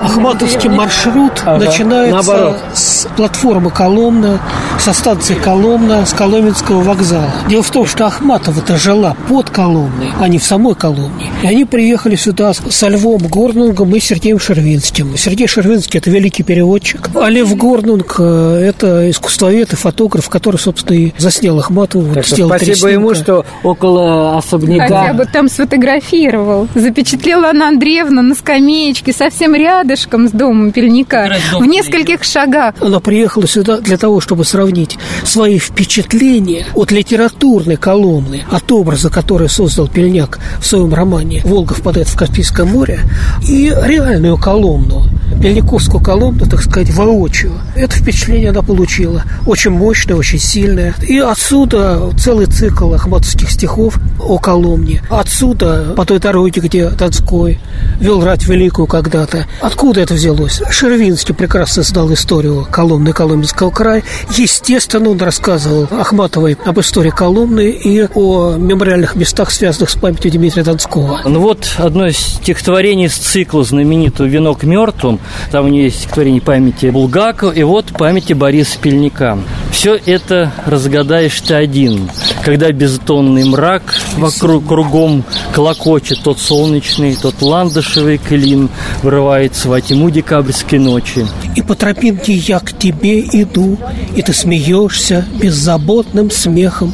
[0.00, 2.56] Ахматовский маршрут Ага, начинается наоборот.
[2.74, 4.40] с платформы Коломна,
[4.78, 7.30] со станции Коломна, с Коломенского вокзала.
[7.48, 11.30] Дело в том, что Ахматова-то жила под Коломной, а не в самой Коломне.
[11.42, 15.16] И они приехали сюда с- со Львом Горнунгом и Сергеем Шервинским.
[15.16, 20.96] Сергей Шервинский– это великий переводчик, а Лев Горнунг э,– это искусствовед и фотограф, который, собственно,
[20.96, 22.06] и заснял Ахматову.
[22.06, 23.22] вот Так три спасибо ему, снимка.
[23.22, 25.00] что около особняка...
[25.02, 26.68] Хотя бы там сфотографировал.
[26.74, 29.54] Запечатлела Анна Андреевна на скамеечке совсем
[29.90, 31.36] рядышком с домом Пельника.
[31.58, 32.74] В нескольких шагах.
[32.80, 39.48] Она приехала сюда для того, чтобы сравнить свои впечатления от литературной коломны, от образа, который
[39.48, 43.00] создал Пельняк в своем романе «Волга впадает в Каспийское море»,
[43.48, 45.06] и реальную коломну,
[45.42, 47.52] Пельниковскую коломну, так сказать, воочию.
[47.74, 49.24] Это впечатление она получила.
[49.46, 50.94] Очень мощное, очень сильное.
[51.06, 55.02] И отсюда целый цикл ахматовских стихов о Коломне.
[55.10, 57.58] Отсюда, по той дороге, где Донской
[58.00, 59.46] вел рать великую когда-то.
[59.80, 60.60] Откуда это взялось?
[60.70, 64.02] Шервинский прекрасно знал историю Коломны Коломенского края.
[64.36, 70.64] Естественно, он рассказывал Ахматовой об истории Коломны и о мемориальных местах, связанных с памятью Дмитрия
[70.64, 71.22] Донского.
[71.24, 75.18] Ну вот одно из стихотворений с цикла знаменитого «Венок мертвым».
[75.50, 79.38] Там у нее есть стихотворение памяти Булгакова и вот памяти Бориса Пельника.
[79.72, 82.10] Все это разгадаешь ты один,
[82.44, 88.68] когда бездонный мрак вокруг кругом клокочет тот солнечный, тот ландышевый клин
[89.02, 91.26] вырывается во тьму декабрьской ночи.
[91.56, 93.78] И по тропинке я к тебе иду,
[94.14, 96.92] и ты смеешься беззаботным смехом.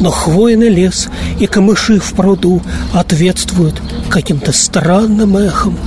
[0.00, 1.08] Но хвойный лес
[1.38, 5.78] и камыши в пруду ответствуют каким-то странным эхом.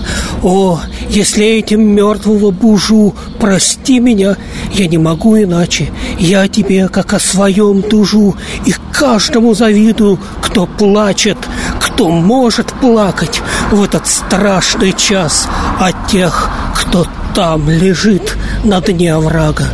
[0.44, 4.38] О, если этим мертвого бужу, прости меня,
[4.74, 5.90] я не могу иначе.
[6.28, 8.36] Я тебе, как о своем тужу,
[8.66, 11.38] и каждому завидую, кто плачет,
[11.80, 15.48] кто может плакать в этот страшный час
[15.80, 18.36] о тех, кто там лежит
[18.66, 19.68] на дне оврага?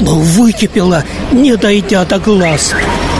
[0.00, 2.72] Но выкипела, не дойдя до глаз.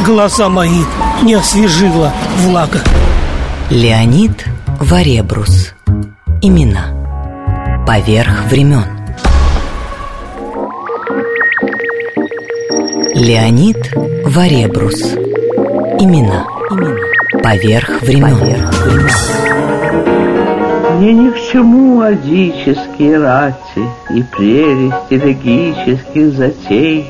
[0.07, 0.85] Глаза мои
[1.25, 2.83] не освежила влага.
[3.69, 4.45] Леонид
[4.79, 5.73] Варебрус.
[6.41, 7.85] Имена.
[7.85, 8.96] Поверх времен.
[13.19, 13.95] Леонид
[14.27, 15.03] Варебрус.
[15.99, 16.47] Имена.
[16.71, 16.97] Имена.
[17.43, 18.37] Поверх времен.
[18.39, 19.11] Поверх времен.
[20.99, 27.07] Мне ни к чему адические рати И прелесть элегических затей.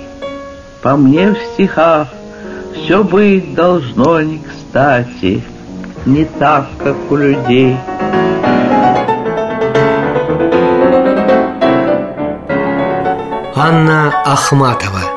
[0.80, 2.06] По мне в стихах
[2.72, 5.42] все быть должно не кстати,
[6.04, 7.76] Не так, как у людей.
[13.56, 15.15] Анна Ахматова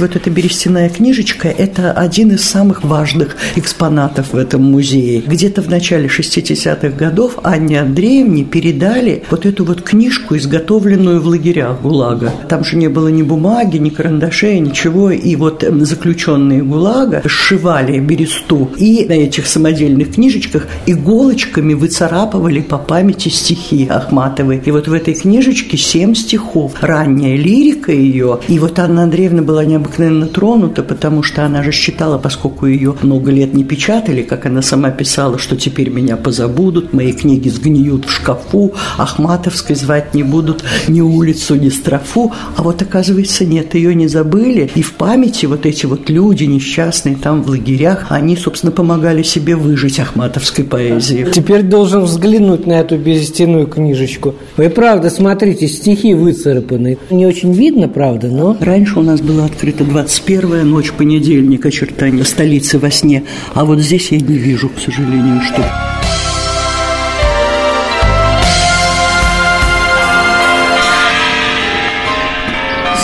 [0.00, 5.22] вот эта берестяная книжечка– это один из самых важных экспонатов в этом музее.
[5.26, 11.80] Где-то в начале 60-х годов Анне Андреевне передали вот эту вот книжку, изготовленную в лагерях
[11.80, 12.32] ГУЛАГа.
[12.48, 15.10] Там же не было ни бумаги, ни карандашей, ничего.
[15.10, 23.30] И вот заключенные ГУЛАГа сшивали бересту и на этих самодельных книжечках иголочками выцарапывали по памяти
[23.30, 24.62] стихи Ахматовой.
[24.64, 26.74] И вот в этой книжечке семь стихов.
[26.80, 28.40] Ранняя лирика ее.
[28.48, 32.94] И вот Анна Андреевна была необычайно необыкновенно тронута, потому что она же считала, поскольку ее
[33.02, 38.06] много лет не печатали, как она сама писала, что теперь меня позабудут, мои книги сгниют
[38.06, 42.32] в шкафу, Ахматовской звать не будут ни улицу, ни строфу.
[42.56, 44.70] А вот оказывается, нет, ее не забыли.
[44.74, 49.56] И в памяти вот эти вот люди несчастные там в лагерях, они, собственно, помогали себе
[49.56, 51.26] выжить ахматовской поэзии.
[51.32, 54.34] Теперь должен взглянуть на эту берестяную книжечку.
[54.56, 56.98] Вы правда, смотрите, стихи выцарапаны.
[57.10, 58.56] Не очень видно, правда, но...
[58.58, 63.24] Раньше у нас было открыто это 21 ночь понедельника, очертания столицы во сне.
[63.54, 65.62] А вот здесь я не вижу, к сожалению, что...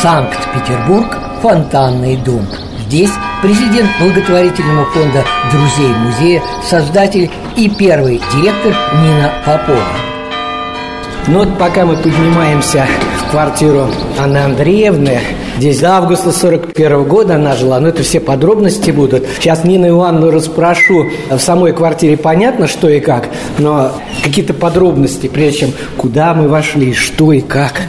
[0.00, 2.46] Санкт-Петербург, фонтанный дом.
[2.86, 3.10] Здесь
[3.42, 9.84] президент благотворительного фонда «Друзей музея», создатель и первый директор Нина Попова.
[11.28, 12.86] Ну вот пока мы поднимаемся
[13.32, 15.18] квартиру Анны Андреевны,
[15.56, 19.24] здесь до августа 41 года она жила, но это все подробности будут.
[19.38, 23.92] Сейчас Нину Ивановну расспрошу, в самой квартире понятно, что и как, но
[24.22, 27.80] какие-то подробности, прежде чем куда мы вошли, что и как.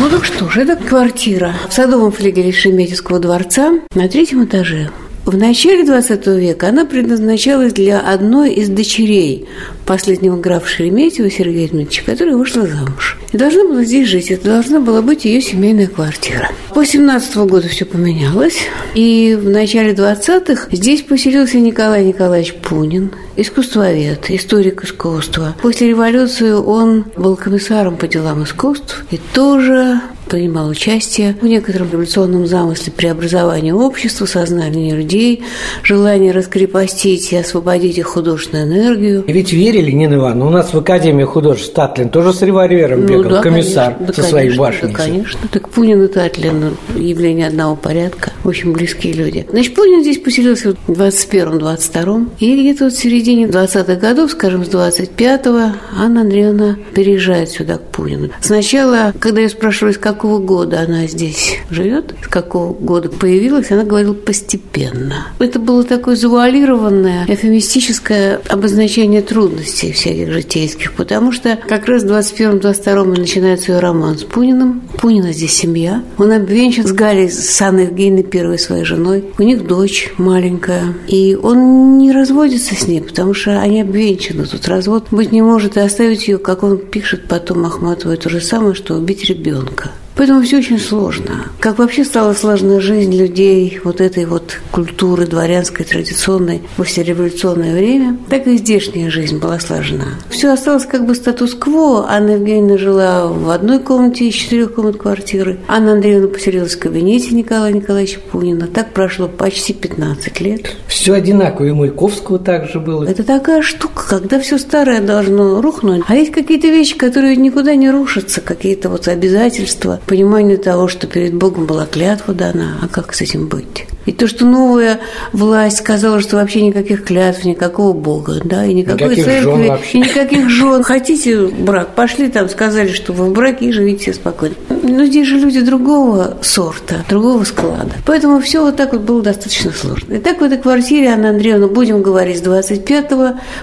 [0.00, 4.90] Ну так что же, это квартира в садовом флигеле Шеметьевского дворца на третьем этаже.
[5.24, 9.46] В начале XX века она предназначалась для одной из дочерей
[9.86, 13.18] последнего графа Шереметьева Сергея Дмитриевича, которая вышла замуж.
[13.30, 16.50] И должна была здесь жить, это должна была быть ее семейная квартира.
[16.74, 24.28] После 17 года все поменялось, и в начале 20-х здесь поселился Николай Николаевич Пунин, искусствовед,
[24.28, 25.54] историк искусства.
[25.62, 32.46] После революции он был комиссаром по делам искусств и тоже принимал участие в некотором революционном
[32.46, 35.42] замысле преобразования общества, сознания людей,
[35.82, 39.24] желание раскрепостить и освободить их художественную энергию.
[39.26, 43.30] Ведь верили, Нина Ивановна, у нас в Академии художеств Татлин тоже с револьвером ну, бегал,
[43.30, 44.92] да, комиссар конечно, со да, своей конечно, башней.
[44.92, 45.40] Да, конечно.
[45.50, 49.46] Так Пунин и Татлин явление одного порядка, очень близкие люди.
[49.50, 54.64] Значит, Пунин здесь поселился в 21-м, 22-м, и где-то вот в середине 20-х годов, скажем,
[54.64, 58.30] с 25-го, Анна Андреевна переезжает сюда к Пунину.
[58.40, 63.84] Сначала, когда я спрашиваю, из какого года она здесь живет, с какого года появилась, она
[63.84, 65.26] говорила постепенно.
[65.38, 73.18] Это было такое завуалированное, эфемистическое обозначение трудностей всяких житейских, потому что как раз в 21-22
[73.18, 74.82] начинается ее роман с Пуниным.
[75.00, 76.02] Пунина здесь семья.
[76.18, 79.24] Он обвенчан с Галей, с Анной Евгеньевной, первой своей женой.
[79.38, 80.94] У них дочь маленькая.
[81.06, 84.46] И он не разводится с ней, потому что они обвенчаны.
[84.46, 88.40] Тут развод быть не может и оставить ее, как он пишет потом Ахматовой, то же
[88.40, 89.90] самое, что убить ребенка.
[90.16, 91.46] Поэтому все очень сложно.
[91.58, 98.46] Как вообще стала сложна жизнь людей вот этой вот культуры дворянской, традиционной, послереволюционное время, так
[98.46, 100.18] и здешняя жизнь была сложна.
[100.28, 102.06] Все осталось как бы статус-кво.
[102.08, 105.58] Анна Евгеньевна жила в одной комнате из четырех комнат квартиры.
[105.66, 108.66] Анна Андреевна поселилась в кабинете Николая Николаевича Пунина.
[108.66, 110.76] Так прошло почти 15 лет.
[110.86, 111.66] Все одинаково.
[111.66, 113.04] И Маяковского также было.
[113.04, 116.02] Это такая штука, когда все старое должно рухнуть.
[116.06, 121.34] А есть какие-то вещи, которые никуда не рушатся, какие-то вот обязательства пониманию того, что перед
[121.34, 123.86] Богом была клятва дана, а как с этим быть?
[124.04, 125.00] И то, что новая
[125.32, 130.50] власть сказала, что вообще никаких клятв, никакого Бога, да, и никакой никаких церкви, и никаких
[130.50, 130.82] жен.
[130.82, 134.56] Хотите брак, пошли там, сказали, что вы в браке и живите все спокойно.
[134.82, 137.92] но здесь же люди другого сорта, другого склада.
[138.04, 140.14] Поэтому все вот так вот было достаточно сложно.
[140.14, 143.08] И так в этой квартире Анна Андреевна, будем говорить, с 25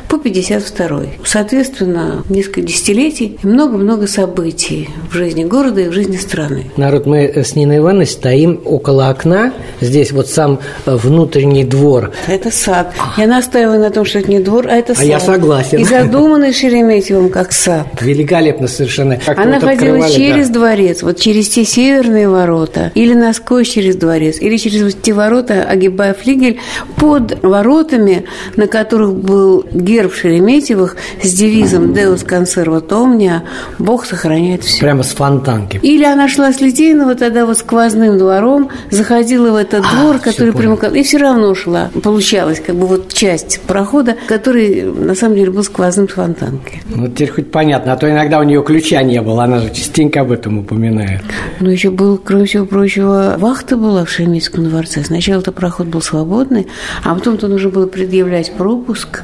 [0.07, 1.01] по 52.
[1.25, 6.28] Соответственно, несколько десятилетий и много-много событий в жизни города и в жизни страны.
[6.77, 9.53] Народ, мы с Ниной Ивановной стоим около окна.
[9.81, 12.11] Здесь вот сам внутренний двор.
[12.27, 12.93] Это сад.
[13.17, 15.05] Я настаиваю на том, что это не двор, а это а сад.
[15.05, 15.79] я согласен.
[15.79, 17.87] И задуманный Шереметьевым как сад.
[18.01, 19.17] Великолепно совершенно.
[19.17, 20.55] Как Она вот ходила через да.
[20.55, 25.63] дворец, вот через те северные ворота, или насквозь через дворец, или через вот те ворота,
[25.63, 26.59] огибая флигель,
[26.95, 33.41] под воротами, на которых был герб Шереметьевых с девизом «Deus conservat omnia»
[33.77, 34.79] «Бог сохраняет все».
[34.79, 35.79] Прямо с фонтанки.
[35.81, 40.53] Или она шла с Литейного тогда вот сквозным двором, заходила в этот А, двор, который
[40.53, 41.89] примыкал, и все равно шла.
[42.03, 46.81] Получалось как бы вот часть прохода, который на самом деле был сквозным с фонтанки.
[46.89, 50.21] Ну, теперь хоть понятно, а то иногда у нее ключа не было, она же частенько
[50.21, 51.21] об этом упоминает.
[51.59, 55.03] Ну, еще был, кроме всего прочего, вахта была в Шереметьевском дворце.
[55.03, 56.67] Сначала это проход был свободный,
[57.03, 59.23] а потом-то нужно было предъявлять пропуск,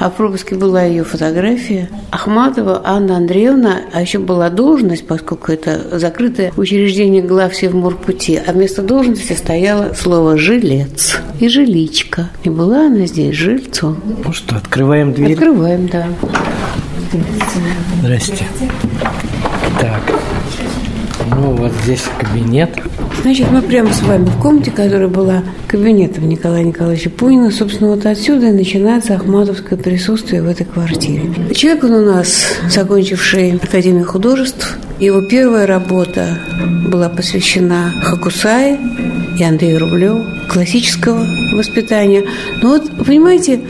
[0.00, 1.88] а в пропуске была ее фотография.
[2.10, 5.98] Ахматова Анна Андреевна, а еще была должность, поскольку это
[6.36, 12.30] закрытое учреждение глав Севморпути, а вместо должности стояло слово «жилец» и «жиличка».
[12.44, 13.96] И была она здесь жильцом.
[14.24, 15.32] Ну что, открываем дверь?
[15.32, 16.08] Открываем, да.
[18.00, 18.46] Здрасте.
[19.80, 20.15] Так.
[21.30, 22.70] Ну, вот здесь кабинет.
[23.22, 27.50] Значит, мы прямо с вами в комнате, которая была кабинетом Николая Николаевича Пунина.
[27.50, 31.30] Собственно, вот отсюда и начинается ахматовское присутствие в этой квартире.
[31.54, 34.78] Человек он у нас, закончивший Академию художеств.
[35.00, 36.38] Его первая работа
[36.90, 38.78] была посвящена Хакусае
[39.38, 42.24] и Андрею Рублеву, классического воспитания.
[42.62, 43.60] Но вот, понимаете,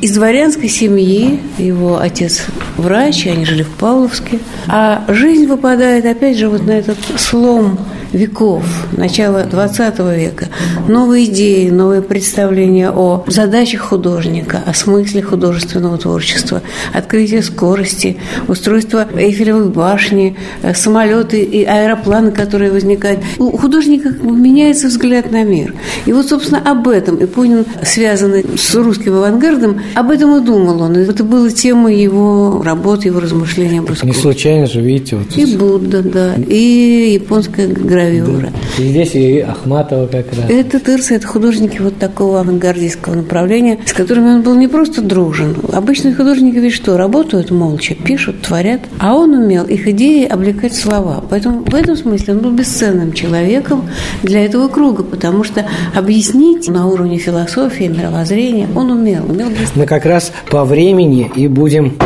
[0.00, 2.44] из дворянской семьи, его отец
[2.76, 7.78] врач, они жили в Павловске, а жизнь выпадает, опять же, вот на этот слом
[8.14, 8.64] веков,
[8.96, 10.48] начала 20 века,
[10.88, 18.16] новые идеи, новые представления о задачах художника, о смысле художественного творчества, открытие скорости,
[18.46, 20.36] устройство Эйфелевой башни,
[20.74, 23.20] самолеты и аэропланы, которые возникают.
[23.38, 25.74] У художника меняется взгляд на мир.
[26.06, 30.82] И вот, собственно, об этом и Пунин, связанный с русским авангардом, об этом и думал
[30.82, 30.96] он.
[30.96, 34.08] И это была тема его работы, его размышления об искусстве.
[34.08, 38.52] Не случайно же, видите, вот И Будда, да, и японская гравюра.
[38.78, 38.82] Да.
[38.82, 40.50] И здесь и Ахматова как раз.
[40.50, 45.56] Это Тырса, это художники вот такого авангардистского направления, с которыми он был не просто дружен.
[45.72, 51.24] Обычные художники ведь что, работают молча, пишут, творят, а он умел их идеи облекать слова.
[51.28, 53.88] Поэтому в этом смысле он был бесценным человеком
[54.22, 55.66] для этого круга, потому что
[56.14, 59.80] объяснить на уровне философии, мировоззрения он умел, умел быстро.
[59.80, 61.98] Мы как раз по времени и будем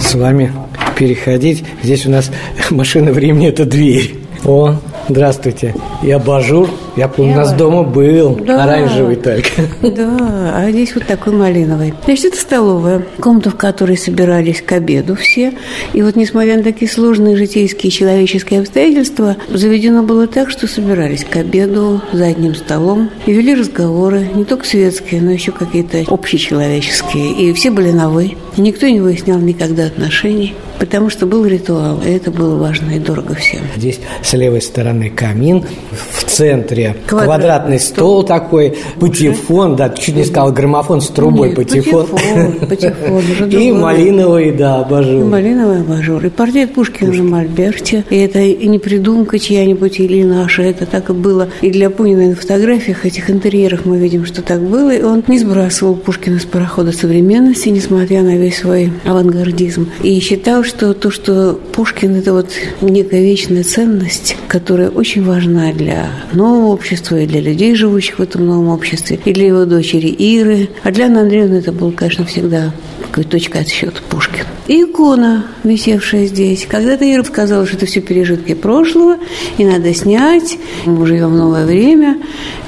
[0.00, 0.54] с вами
[0.96, 1.62] переходить.
[1.82, 2.30] Здесь у нас
[2.70, 4.14] машина времени– это дверь.
[4.42, 4.76] О,
[5.10, 5.74] здравствуйте.
[6.02, 6.70] И абажур.
[6.96, 8.36] Я помню, у нас дома был.
[8.36, 8.64] Да.
[8.64, 9.50] Оранжевый только.
[9.96, 11.94] Да, а здесь вот такой малиновый.
[12.04, 13.06] Значит, это столовая.
[13.20, 15.52] Комната, в которой собирались к обеду все.
[15.92, 21.24] И вот, несмотря на такие сложные житейские и человеческие обстоятельства, заведено было так, что собирались
[21.24, 27.32] к обеду за одним столом и вели разговоры, не только светские, но еще какие-то общечеловеческие.
[27.32, 28.36] И все были на «вы».
[28.56, 30.54] И никто не выяснял никогда отношений.
[30.78, 33.60] Потому что был ритуал, и это было важно и дорого всем.
[33.76, 35.64] Здесь с левой стороны камин,
[36.12, 37.26] в центре Квадрат.
[37.26, 42.06] квадратный стол, стол такой, патефон, да, чуть не сказал граммофон с трубой, Нет, патефон.
[42.06, 45.22] Патефон, патефон И малиновый, да, абажур.
[45.22, 46.24] И малиновый абажур.
[46.24, 48.04] И портрет Пушкина на Мольберте.
[48.10, 51.48] И это и не придумка чья-нибудь или наша, это так и было.
[51.62, 54.90] И для Пунина на фотографиях этих интерьерах мы видим, что так было.
[54.90, 59.88] И он не сбрасывал Пушкина с парохода современности, несмотря на весь свой авангардизм.
[60.02, 66.10] И считал, что то, что Пушкин– это вот некая вечная ценность, которая очень важна для
[66.32, 70.68] нового общества и для людей, живущих в этом новом обществе, и для его дочери Иры.
[70.82, 74.44] А для Анны Андреевны это был, конечно, всегда такой точка отсчета Пушкин.
[74.68, 76.66] И икона, висевшая здесь.
[76.66, 79.16] Когда-то Ира сказала, что это все пережитки прошлого,
[79.58, 82.18] и надо снять, мы живем в новое время.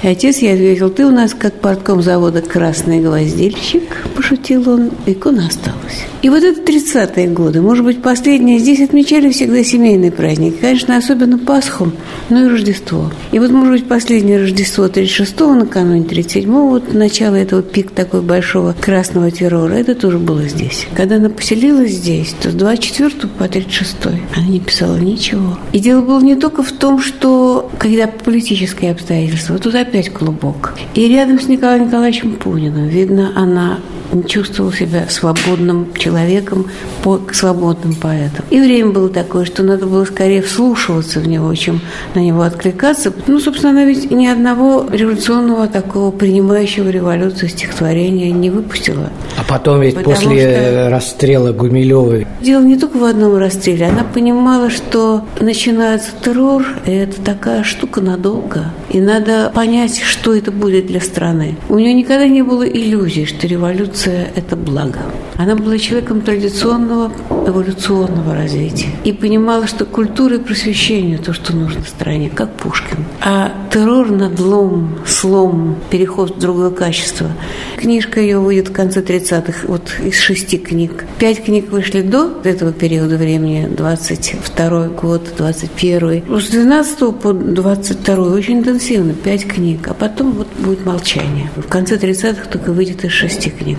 [0.02, 3.82] И отец ей ответил, ты у нас как портком завода «Красный гвоздильщик»,
[4.14, 6.04] пошутил он, икона осталась.
[6.22, 11.38] И вот это 30-е годы, может быть, последние, здесь отмечали всегда семейные праздники, конечно, особенно
[11.38, 11.92] Пасху,
[12.28, 13.10] но и Рождество.
[13.32, 18.74] И вот, может быть, последнее Рождество 36-го, накануне 37-го, вот начало этого пик такой большого
[18.80, 20.86] красного террора, это тоже было здесь.
[20.96, 23.96] Когда она поселилась здесь, то с 24 по 36
[24.36, 25.58] она не писала ничего.
[25.72, 30.74] И дело было не только в том, что когда политические обстоятельства, тут опять клубок.
[30.94, 33.78] И рядом с Николаем Николаевичем Пуниным, видно, она
[34.26, 36.66] чувствовал себя свободным человеком,
[37.02, 38.44] по, свободным поэтом.
[38.50, 41.80] И время было такое, что надо было скорее вслушиваться в него, чем
[42.14, 43.12] на него откликаться.
[43.26, 49.10] Ну, собственно, она ведь ни одного революционного такого принимающего революцию стихотворения не выпустила.
[49.36, 50.90] А потом ведь Потому после что...
[50.90, 52.26] расстрела Гумилевой...
[52.40, 53.86] Дело не только в одном расстреле.
[53.86, 58.66] Она понимала, что начинается террор, и это такая штука надолго.
[58.90, 61.56] И надо понять, что это будет для страны.
[61.68, 65.00] У нее никогда не было иллюзий, что революция– это благо.
[65.36, 67.12] Она была человеком традиционного
[67.48, 73.04] эволюционного развития и понимала, что культура и просвещение– то, что нужно стране, как Пушкин.
[73.20, 77.30] А террор, надлом, слом, переход в другое качество.
[77.76, 81.04] Книжка ее выйдет в конце 30-х, вот из шести книг.
[81.18, 88.58] Пять книг вышли до этого периода времени, 22 год, 21 С 12 по 22 очень
[88.58, 89.88] интенсивно, пять книг.
[89.88, 91.50] А потом вот будет молчание.
[91.56, 93.78] В конце 30-х только выйдет из шести книг.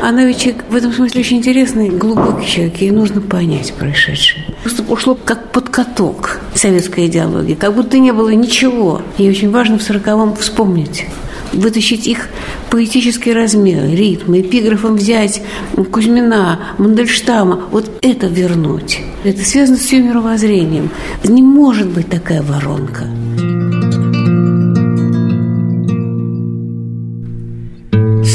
[0.00, 2.76] Она ведь в этом смысле очень интересный, глубокий человек.
[2.76, 4.44] Ей нужно понять происшедшее.
[4.62, 7.56] Просто ушло как под каток советская идеология.
[7.56, 9.02] Как будто не было ничего.
[9.18, 11.06] И очень важно в сороковом вспомнить
[11.52, 12.28] вытащить их
[12.70, 15.42] поэтический размер, ритм, эпиграфом взять
[15.90, 19.00] Кузьмина, Мандельштама, вот это вернуть.
[19.24, 20.90] Это связано с всем мировоззрением.
[21.24, 23.04] Не может быть такая воронка.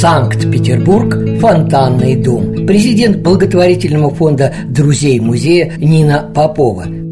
[0.03, 2.65] Санкт-Петербург, Фонтанный дом.
[2.67, 6.83] Президент благотворительного фонда «Друзей музея» Нина Попова–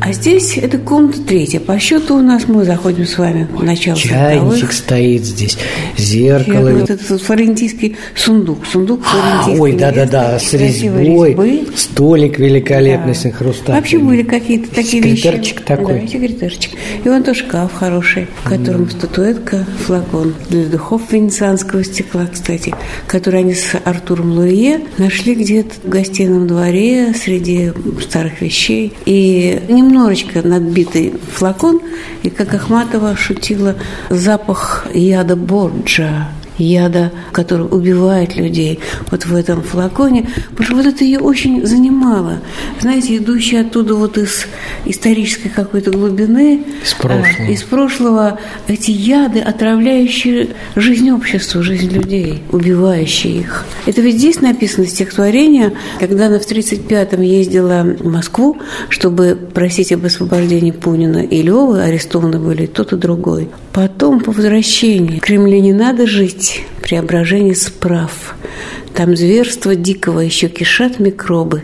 [0.00, 1.60] а здесь это комната третья.
[1.60, 5.58] По счету у нас мы заходим с вами в начало Чайничек 40 стоит здесь,
[5.96, 6.70] зеркало.
[6.70, 8.66] Вот этот флорентийский сундук.
[8.66, 9.58] Сундук флорентийский.
[9.58, 11.30] А, ой, да-да-да, с резьбой.
[11.30, 11.66] Резьбы.
[11.76, 13.30] Столик великолепный, да.
[13.30, 13.80] хрустальный.
[13.80, 15.66] Вообще были какие-то такие секретарчик вещи.
[15.66, 16.00] такой.
[16.00, 16.72] Да, секретарчик.
[17.04, 18.90] И вон тоже шкаф хороший, в котором mm.
[18.92, 22.74] статуэтка, флакон для духов венецианского стекла, кстати,
[23.06, 28.92] который они с Артуром Луие нашли где-то в гостином дворе среди старых вещей.
[29.06, 31.80] И немножечко надбитый флакон,
[32.22, 33.74] и как Ахматова шутила,
[34.10, 36.28] запах яда Борджа
[36.58, 38.80] яда, который убивает людей,
[39.10, 42.40] вот в этом флаконе, потому что вот это ее очень занимало.
[42.80, 44.46] Знаете, идущая оттуда вот из
[44.84, 52.42] исторической какой-то глубины, из прошлого, э, из прошлого эти яды, отравляющие жизнь общества, жизнь людей,
[52.50, 53.64] убивающие их.
[53.86, 60.04] Это ведь здесь написано стихотворение, когда она в 1935-м ездила в Москву, чтобы просить об
[60.04, 63.48] освобождении Пунина и Лёвы, арестованы были тот и другой.
[63.72, 68.34] Потом, по возвращении, в Кремле не надо жить, быть преображение справ.
[68.94, 71.62] Там зверство дикого еще кишат микробы,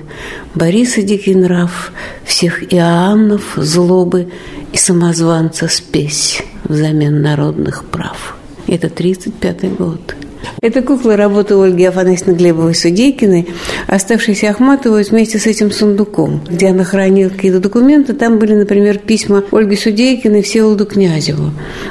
[0.55, 1.93] Бориса дикий нрав,
[2.25, 4.31] всех Иоаннов злобы
[4.73, 8.37] и самозванца спесь взамен народных прав.
[8.67, 10.15] Это 35-й год.
[10.61, 13.49] Это кукла работы Ольги Афанасьевны Глебовой Судейкиной,
[13.87, 18.13] оставшейся Ахматовой вместе с этим сундуком, где она хранила какие-то документы.
[18.15, 21.51] Там были, например, письма Ольги Судейкиной Всеволоду Князеву.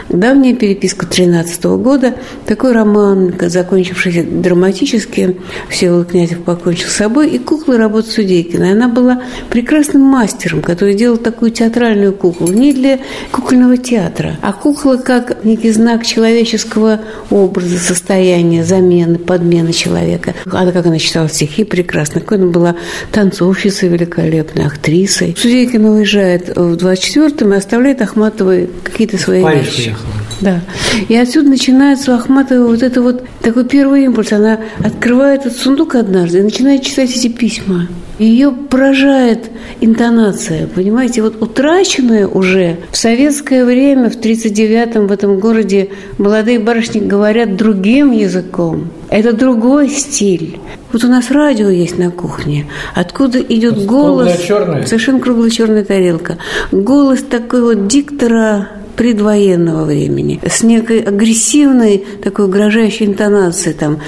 [0.10, 5.38] Давняя переписка 13 года, такой роман, закончившийся драматически,
[5.70, 8.72] Всеволод Князев покончил с собой, и кукла работы Судейкиной.
[8.72, 13.00] Она была прекрасным мастером, который делал такую театральную куклу, не для
[13.32, 20.34] кукольного театра, а кукла как некий знак человеческого образа, состояния, состояние замены, подмены человека.
[20.52, 22.76] Она, как она читала стихи прекрасно, какой она была
[23.12, 25.36] танцовщицей великолепной, актрисой.
[25.38, 29.96] Судейкина уезжает в 24-м и оставляет Ахматовой какие-то свои в вещи.
[30.42, 30.62] Да.
[31.08, 34.34] И отсюда начинается у Ахматовой вот это вот такой первый импульс.
[34.34, 37.88] Она открывает этот сундук однажды и начинает читать эти письма.
[38.20, 39.50] Ее поражает
[39.82, 45.90] интонация, понимаете, вот утраченная уже в советское время, в 1939-м в этом городе
[46.20, 48.90] молодые барышни говорят другим языком.
[49.10, 50.60] Это другой стиль.
[50.92, 54.38] Вот у нас радио есть на кухне, откуда идет голос,
[54.86, 56.38] совершенно круглая черная тарелка,
[56.72, 64.00] голос такой вот диктора предвоенного времени, с некой агрессивной, такой угрожающей интонацией, там,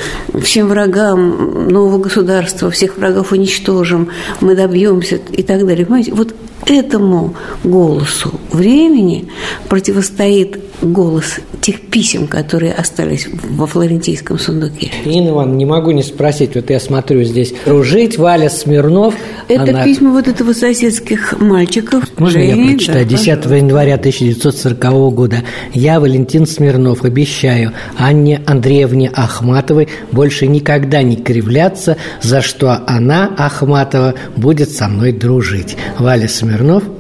[0.42, 4.10] всем врагам нового государства, всех врагов уничтожим,
[4.42, 5.86] мы добьемся и так далее.
[5.86, 6.36] Понимаете, вот
[6.66, 9.30] этому голосу времени
[9.70, 14.92] противостоит голос тех писем, которые остались во флорентийском сундуке.
[15.06, 19.16] Нина Ивановна, не могу не спросить, вот я смотрю здесь «Дружить», Валя Смирнов.
[19.48, 19.84] Это она...
[19.84, 22.04] письма вот этого соседских мальчиков.
[22.20, 23.06] Можно Жени, я прочитаю?
[23.06, 25.38] Да, 10 января 1940 года.
[25.74, 34.16] Я, Валентин Смирнов, обещаю Анне Андреевне Ахматовой больше никогда не кривляться, за что она, Ахматова,
[34.36, 35.78] будет со мной дружить.
[35.98, 36.45] Валя Смирнов,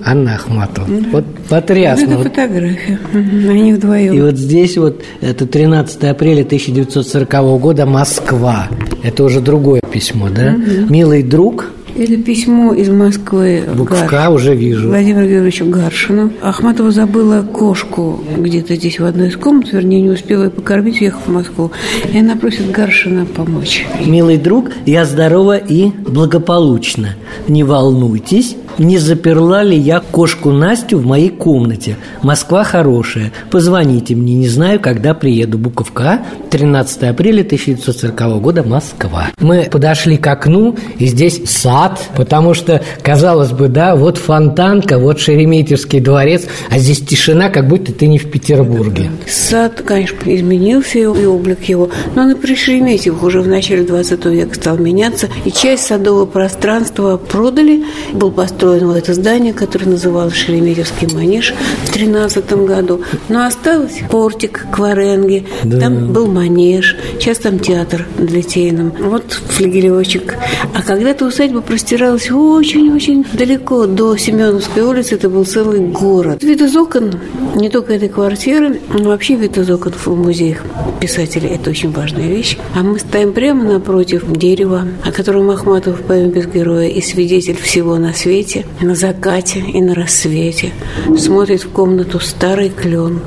[0.04, 0.88] Анна Ахматова.
[0.88, 1.10] Да.
[1.12, 2.14] Вот потрясно.
[2.14, 3.00] Это фотография.
[3.14, 4.14] Они они вдвоем.
[4.14, 8.68] И вот здесь вот это 13 апреля 1940 года Москва.
[9.04, 10.52] Это уже другое письмо, да?
[10.52, 10.92] Мгм.
[10.92, 13.64] Милый друг, Это письмо из Москвы.
[13.74, 14.90] буква К уже вижу.
[14.90, 16.30] Владимиру Георгиевичу Гаршину.
[16.42, 21.26] Ахматова забыла кошку где-то здесь в одной из комнат, вернее, не успела ее покормить, уехав
[21.26, 21.72] в Москву.
[22.12, 23.86] И она просит Гаршина помочь.
[24.06, 27.16] Милый друг, я здорова и благополучна.
[27.48, 31.98] Не волнуйтесь, не заперла ли я кошку Настю в моей комнате.
[32.22, 33.32] Москва хорошая.
[33.50, 35.58] Позвоните мне, не знаю, когда приеду.
[35.58, 36.22] Буковка,
[36.52, 39.28] 13 апреля 1940 года, Москва.
[39.40, 41.85] Мы подошли к окну, и здесь сад,
[42.16, 47.92] потому что, казалось бы, да, вот фонтанка, вот Шереметьевский дворец, а здесь тишина, как будто
[47.94, 49.10] ты не в Петербурге.
[49.28, 54.56] Сад, конечно, изменился, и облик его, но он при Шереметьевых уже в начале 20 века
[54.56, 57.84] стал меняться, и часть садового пространства продали,
[58.14, 61.54] был построен вот это здание, которое называлось Шереметьевский манеж
[61.86, 65.80] в 13 году, но осталось портик, кваренги, Да.
[65.80, 70.36] там был манеж, сейчас там театр для Тейном, вот флигелевочек.
[70.74, 76.42] А когда-то усадьба простиралась очень-очень далеко, до Семеновской улицы, это был целый город.
[76.42, 77.20] Вид из окон,
[77.54, 80.64] не только этой квартиры, но вообще вид из окон в музеях
[81.02, 82.58] писателей– это очень важная вещь.
[82.76, 87.98] А мы стоим прямо напротив дерева, о котором Ахматов в «Без героя» и свидетель всего
[87.98, 90.72] на свете, на закате и на рассвете.
[91.18, 93.20] Смотрит в комнату старый клен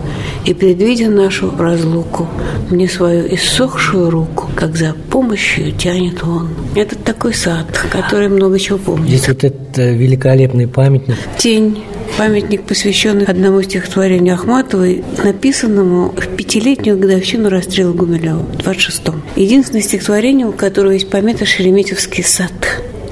[0.48, 2.26] и, предвидя нашу разлуку,
[2.70, 6.48] мне свою иссохшую руку, как за помощью тянет он.
[6.74, 9.08] Это такой сад, который много чего помнит.
[9.08, 11.16] Здесь вот этот э, великолепный памятник.
[11.36, 11.84] Тень.
[12.16, 19.22] Памятник, посвященный одному стихотворению Ахматовой, написанному в пятилетнюю годовщину расстрела Гумилева, в 26-м.
[19.36, 22.52] Единственное стихотворение, у которого есть помета «Шереметьевский сад».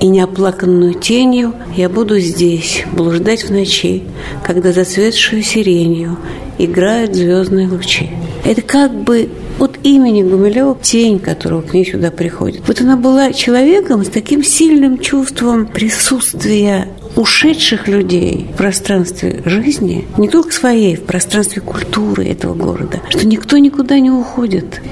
[0.00, 4.04] И неоплаканную тенью я буду здесь блуждать в ночи,
[4.42, 6.18] когда зацветшую сиренью
[6.58, 8.10] играют звездные лучи.
[8.44, 9.28] Это как бы
[9.58, 12.62] от имени Гумилева тень, которого к ней сюда приходит.
[12.66, 20.28] Вот она была человеком с таким сильным чувством присутствия ушедших людей в пространстве жизни, не
[20.28, 24.82] только своей, в пространстве культуры этого города, что никто никуда не уходит,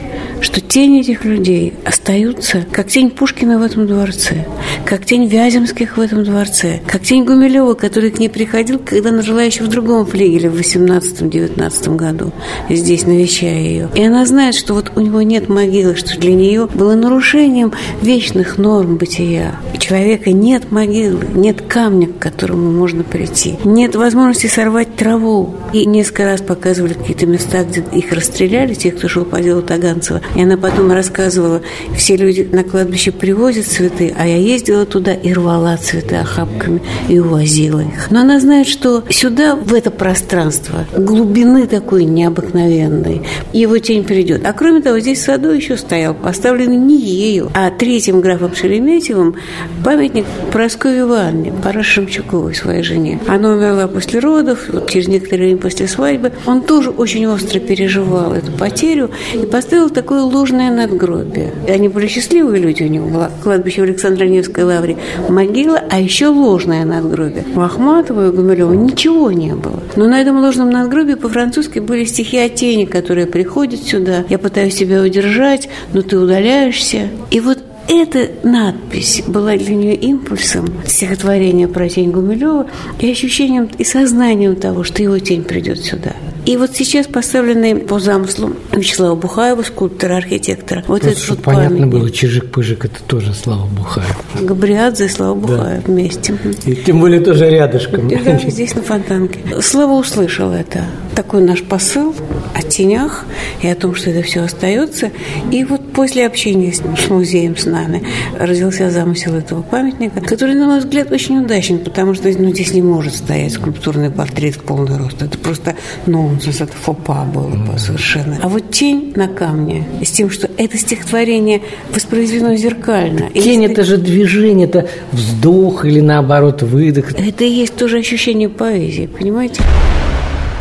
[0.40, 4.46] что тени этих людей остаются, как тень Пушкина в этом дворце,
[4.84, 9.22] как тень Вяземских в этом дворце, как тень Гумилева, который к ней приходил, когда она
[9.22, 12.32] жила еще в другом флигеле в 18-19 году,
[12.68, 13.90] здесь навещая ее.
[13.94, 17.72] И она знает, что вот у него нет могилы, что для нее было нарушением
[18.02, 19.56] вечных норм бытия.
[19.74, 25.54] У человека нет могилы, нет камня, к которому можно прийти, нет возможности сорвать траву.
[25.72, 30.20] И несколько раз показывали какие-то места, где их расстреляли, тех, кто шел по делу Таганцева.
[30.34, 31.62] И она потом рассказывала,
[31.96, 37.18] все люди на кладбище привозят цветы, а я ездила туда и рвала цветы охапками и
[37.18, 38.10] увозила их.
[38.10, 43.22] Но она знает, что сюда, в это пространство, глубины такой необыкновенной,
[43.52, 44.44] его тень придет.
[44.44, 49.36] А кроме того, здесь в саду еще стоял, поставленный не ею, а третьим графом Шереметьевым
[49.84, 53.20] памятник Прасковье Ивановне, Параше Шемчуковой, своей жене.
[53.26, 56.32] Она умерла после родов, вот через некоторое время после свадьбы.
[56.46, 61.52] Он тоже очень остро переживал эту потерю и поставил такое ложное надгробие.
[61.68, 64.96] Они были счастливые люди, у него была кладбище в Александро-Невской лавре,
[65.28, 67.44] могила, а еще ложное надгробие.
[67.56, 69.82] У Ахматова и Гумилева ничего не было.
[69.96, 74.24] Но на этом ложном надгробии по-французски были стихи о тени, которые приходят сюда.
[74.28, 77.08] Я пытаюсь тебя удержать, но ты удаляешься.
[77.32, 77.58] И вот
[77.88, 82.66] эта надпись была для нее импульсом стихотворения про тень Гумилева
[82.98, 86.12] и ощущением и сознанием того, что его тень придет сюда.
[86.46, 91.44] И вот сейчас поставленный по замыслу Вячеслава Бухаева, скульптора, архитектора, вот Просто, этот чтобы вот
[91.44, 91.92] понятно памятник.
[91.92, 94.24] было, Чижик-Пыжик– это тоже Слава Бухаев.
[94.42, 96.38] Габриадзе и Слава Бухаев вместе.
[96.66, 98.08] И тем более тоже рядышком.
[98.08, 99.40] Да, здесь на Фонтанке.
[99.62, 100.84] Слава услышал это.
[101.14, 102.14] Такой наш посыл
[102.54, 103.24] о тенях
[103.62, 105.10] и о том, что это все остается.
[105.50, 108.02] И вот после общения с, с музеем, с нами,
[108.38, 112.82] родился замысел этого памятника, который, на мой взгляд, очень удачен, потому что ну, здесь не
[112.82, 115.22] может стоять скульптурный портрет в полный рост.
[115.22, 115.76] Это просто
[116.06, 118.38] нонсенс, это фопа было бы совершенно.
[118.42, 123.30] А вот тень на камне, с тем, что это стихотворение воспроизведено зеркально.
[123.30, 127.12] Тень– если- это же движение, это вздох или наоборот выдох.
[127.12, 129.62] Это и есть тоже ощущение поэзии, понимаете?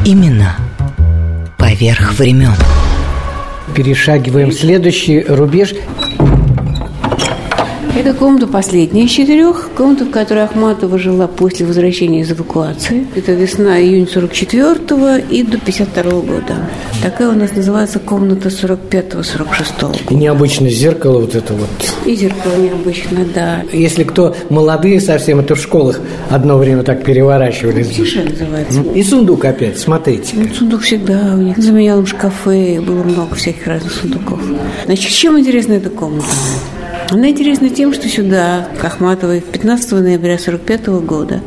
[0.06, 0.58] Имена
[1.58, 2.54] поверх времен.
[3.76, 5.74] Перешагиваем следующий рубеж.
[7.96, 9.70] Это комната последняя из четырех.
[9.78, 13.06] Комната, в которой Ахматова жила после возвращения из эвакуации.
[13.16, 16.56] Это весна, июнь 44-го и до 52 -го года.
[17.04, 21.70] Такая у нас называется комната 45-46 И необычное зеркало вот это вот.
[22.08, 23.62] И зеркало необычно, да.
[23.72, 26.00] Если кто молодые совсем, это в школах
[26.32, 27.84] одно время так переворачивали.
[27.84, 28.82] Тише называется.
[28.96, 30.34] И сундук опять, смотрите.
[30.36, 31.58] Ну, сундук всегда у них.
[31.58, 34.40] В заменялом шкафе было много всяких разных сундуков.
[34.86, 36.26] Значит, чем интересна эта комната?
[37.14, 41.42] Она интересна тем, что сюда, к Ахматовой, 15 ноября 1945 года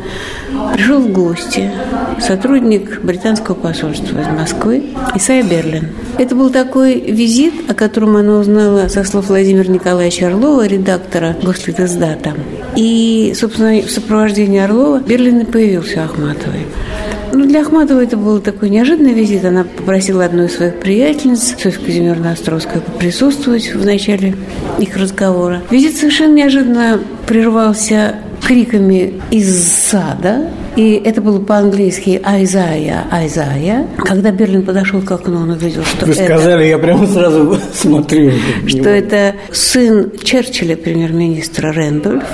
[0.73, 1.73] пришел в гости
[2.21, 4.85] сотрудник британского посольства из Москвы
[5.17, 5.89] Исайя Берлин.
[6.19, 12.35] Это был такой визит, о котором она узнала со слов Владимира Николаевича Орлова, редактора Гослитиздата.
[12.77, 16.65] И, собственно, в сопровождении Орлова Берлин и появился Ахматовой.
[17.37, 19.45] Ну, для Ахматовой это был такой неожиданный визит.
[19.45, 24.35] Она попросила одну из своих приятельниц, Софью Казимировну Островскую, присутствовать в начале
[24.79, 25.63] их разговора.
[25.71, 33.87] Визит совершенно неожиданно прервался криками из сада, и это было по-английски «Айзая, Айзая».
[33.97, 36.25] Когда Берлин подошел к окну, он увидел, что Вы это...
[36.25, 38.33] сказали, я прямо сразу смотрю.
[38.67, 42.25] Что это сын Черчилля, премьер-министра Рэндольф,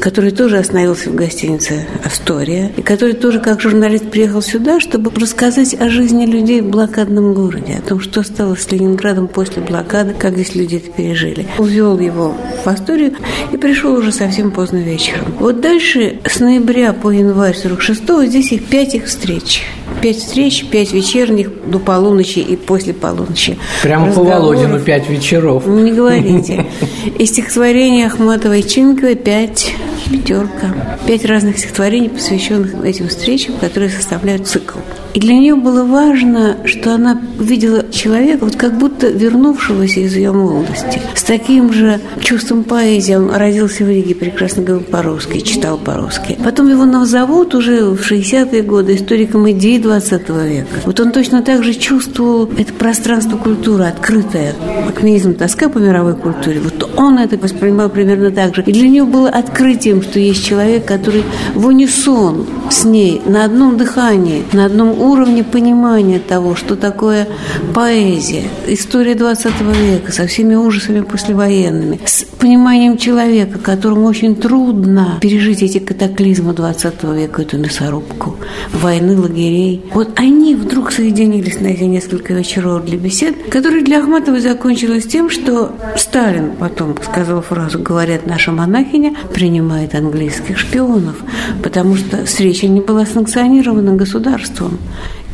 [0.00, 5.74] который тоже остановился в гостинице «Астория», и который тоже как журналист приехал сюда, чтобы рассказать
[5.80, 10.34] о жизни людей в блокадном городе, о том, что стало с Ленинградом после блокады, как
[10.34, 11.46] здесь люди это пережили.
[11.56, 13.14] Увел его в Асторию
[13.50, 15.34] и пришел уже совсем поздно вечером.
[15.38, 19.62] Вот дальше с ноября по январь 46-го здесь их пять их встреч.
[20.00, 23.58] Пять встреч, пять вечерних до полуночи и после полуночи.
[23.82, 25.66] Прямо по Володину пять вечеров.
[25.66, 26.66] Не говорите.
[27.18, 29.72] И стихотворение Ахматовой Чинковой пять
[30.10, 30.98] пятерка.
[31.06, 34.78] Пять разных стихотворений, посвященных этим встречам, которые составляют цикл.
[35.14, 40.32] И для нее было важно, что она видела человека, вот как будто вернувшегося из ее
[40.32, 43.14] молодости, с таким же чувством поэзии.
[43.14, 46.38] Он родился в Риге, прекрасно говорил по-русски, читал по-русски.
[46.42, 50.68] Потом его назовут уже в 60-е годы историком идей 20 века.
[50.86, 54.54] Вот он точно так же чувствовал это пространство культуры, открытое.
[54.88, 56.60] Акмеизм, тоска по мировой культуре.
[56.60, 58.62] Вот он это воспринимал примерно так же.
[58.62, 63.76] И для нее было открытием, что есть человек, который в унисон с ней, на одном
[63.76, 67.28] дыхании, на одном уровне понимания того, что такое
[67.74, 75.62] поэзия, история 20 века со всеми ужасами послевоенными, с пониманием человека, которому очень трудно пережить
[75.62, 78.36] эти катаклизмы 20 века, эту мясорубку,
[78.72, 79.84] войны, лагерей.
[79.92, 85.30] Вот они вдруг соединились на эти несколько вечеров для бесед, которые для Ахматовой закончилась тем,
[85.30, 91.16] что Сталин потом сказал фразу «говорят, наша монахиня принимает английских шпионов»,
[91.62, 94.78] потому что встреча не была санкционирована государством.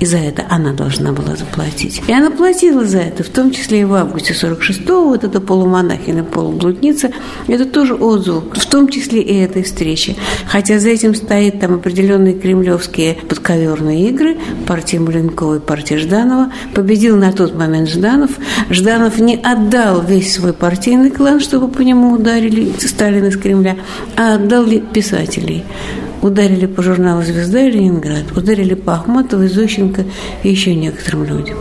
[0.01, 2.03] И за это она должна была заплатить.
[2.07, 6.23] И она платила за это, в том числе и в августе 46-го, вот эта полумонахиня,
[6.23, 7.11] полублудница,
[7.49, 10.17] это тоже отзыв, в том числе и этой встречи.
[10.47, 14.37] Хотя за этим стоит там определенные кремлевские подковерные игры,
[14.67, 16.53] партия Маленкова и партия Жданова.
[16.75, 18.31] Победил на тот момент Жданов.
[18.71, 23.77] Жданов не отдал весь свой партийный клан, чтобы по нему ударили Сталин из Кремля,
[24.17, 25.65] а отдал писателей
[26.23, 30.05] ударили по журналу «Звезда» и «Ленинград», ударили по Ахматовой, Зощенко
[30.43, 31.59] и еще некоторым людям.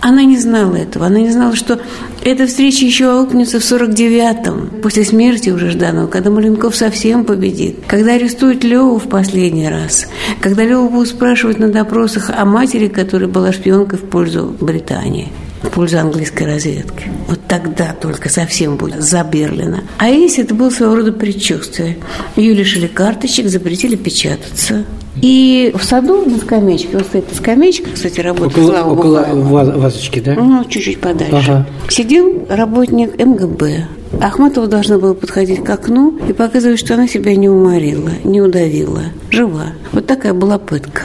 [0.00, 1.06] Она не знала этого.
[1.06, 1.78] Она не знала, что
[2.24, 7.80] эта встреча еще аукнется в 49-м, после смерти уже Жданова, когда Маленков совсем победит.
[7.86, 10.06] Когда арестуют Леву в последний раз.
[10.40, 15.28] Когда Леву будут спрашивать на допросах о матери, которая была шпионкой в пользу Британии
[15.62, 17.10] в пользу английской разведки.
[17.28, 19.84] Вот тогда только совсем будет за Берлина.
[19.98, 21.98] А если это было своего рода предчувствие.
[22.36, 24.84] Ее лишили карточек, запретили печататься.
[25.20, 30.34] И в саду на скамеечке, вот стоит скамеечка, кстати, работает около, Слава около вазочки, да?
[30.34, 31.34] Ну, чуть-чуть подальше.
[31.36, 31.66] Ага.
[31.88, 33.86] Сидел работник МГБ.
[34.20, 39.02] Ахматова должна была подходить к окну и показывать, что она себя не уморила, не удавила,
[39.30, 39.66] жива.
[39.92, 41.02] Вот такая была пытка.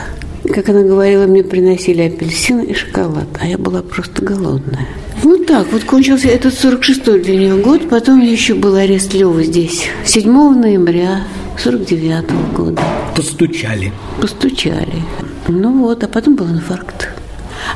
[0.52, 4.86] Как она говорила, мне приносили апельсины и шоколад, а я была просто голодная.
[5.22, 7.88] Вот так вот кончился этот 46-й для нее год.
[7.88, 9.84] Потом еще был арест Лёвы здесь.
[10.04, 11.24] 7 ноября
[11.58, 12.82] 49 -го года.
[13.16, 13.92] Постучали.
[14.20, 15.02] Постучали.
[15.48, 17.08] Ну вот, а потом был инфаркт.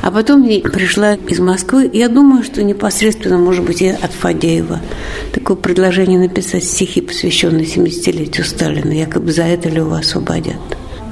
[0.01, 1.89] А потом я пришла из Москвы.
[1.91, 4.79] Я думаю, что непосредственно, может быть, и от Фадеева.
[5.33, 8.91] Такое предложение написать стихи, посвященные 70-летию Сталина.
[8.91, 10.55] Якобы за это Лёва освободят.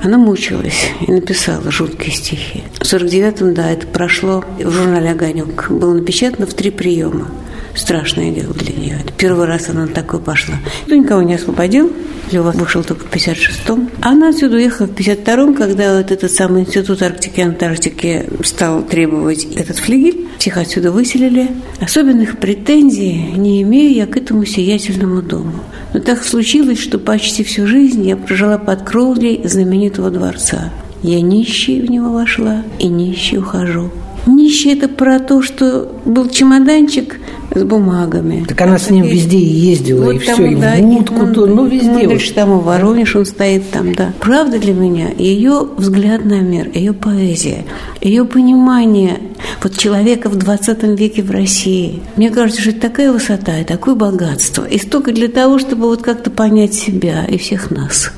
[0.02, 2.64] Она мучилась и написала жуткие стихи.
[2.76, 5.70] В 49-м, да, это прошло в журнале «Огонек».
[5.70, 7.28] Было напечатано в три приема.
[7.76, 9.00] страшное дело для нее.
[9.18, 10.56] Первый раз она на такое пошла.
[10.82, 11.92] Никто никого не освободил,
[12.32, 13.90] Лева вышел только в 56-м.
[14.02, 19.46] Она отсюда уехала в 52-м, когда вот этот самый институт Арктики и Антарктики стал требовать
[19.56, 20.28] этот флигель.
[20.38, 21.50] Всех отсюда выселили.
[21.80, 25.54] Особенных претензий не имею я к этому сиятельному дому.
[25.94, 30.72] Но так случилось, что почти всю жизнь я прожила под кровлей знаменитого дворца.
[31.02, 33.90] Я нищей в него вошла и нищей ухожу.
[34.26, 37.18] Нищий– это про то, что был чемоданчик
[37.54, 38.46] с бумагами.
[38.48, 41.34] Так она с ним везде и ездила, вот и все, и да, в Мутку, и,
[41.34, 41.90] то, ну, везде.
[41.90, 44.14] Ну, дальше там и Воронеж, он стоит там, да.
[44.20, 47.66] Правда для меня ее взгляд на мир, ее поэзия,
[48.02, 49.20] ее понимание
[49.64, 52.02] вот человека в 20 веке в России.
[52.16, 54.66] Мне кажется, что это такая высота и такое богатство.
[54.66, 58.12] И столько для того, чтобы вот как-то понять себя и всех нас.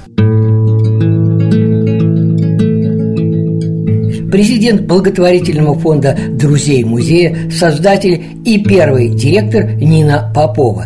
[4.31, 10.85] Президент благотворительного фонда «Друзей музея», создатель и первый директор Нина Попова.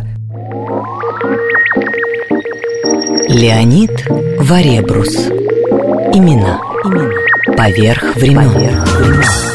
[3.29, 3.91] Леонид
[4.39, 5.15] Варебрус.
[6.13, 6.59] Имена.
[6.83, 7.11] Имена.
[7.57, 8.51] Поверх времен.
[8.51, 9.54] Поверх времен.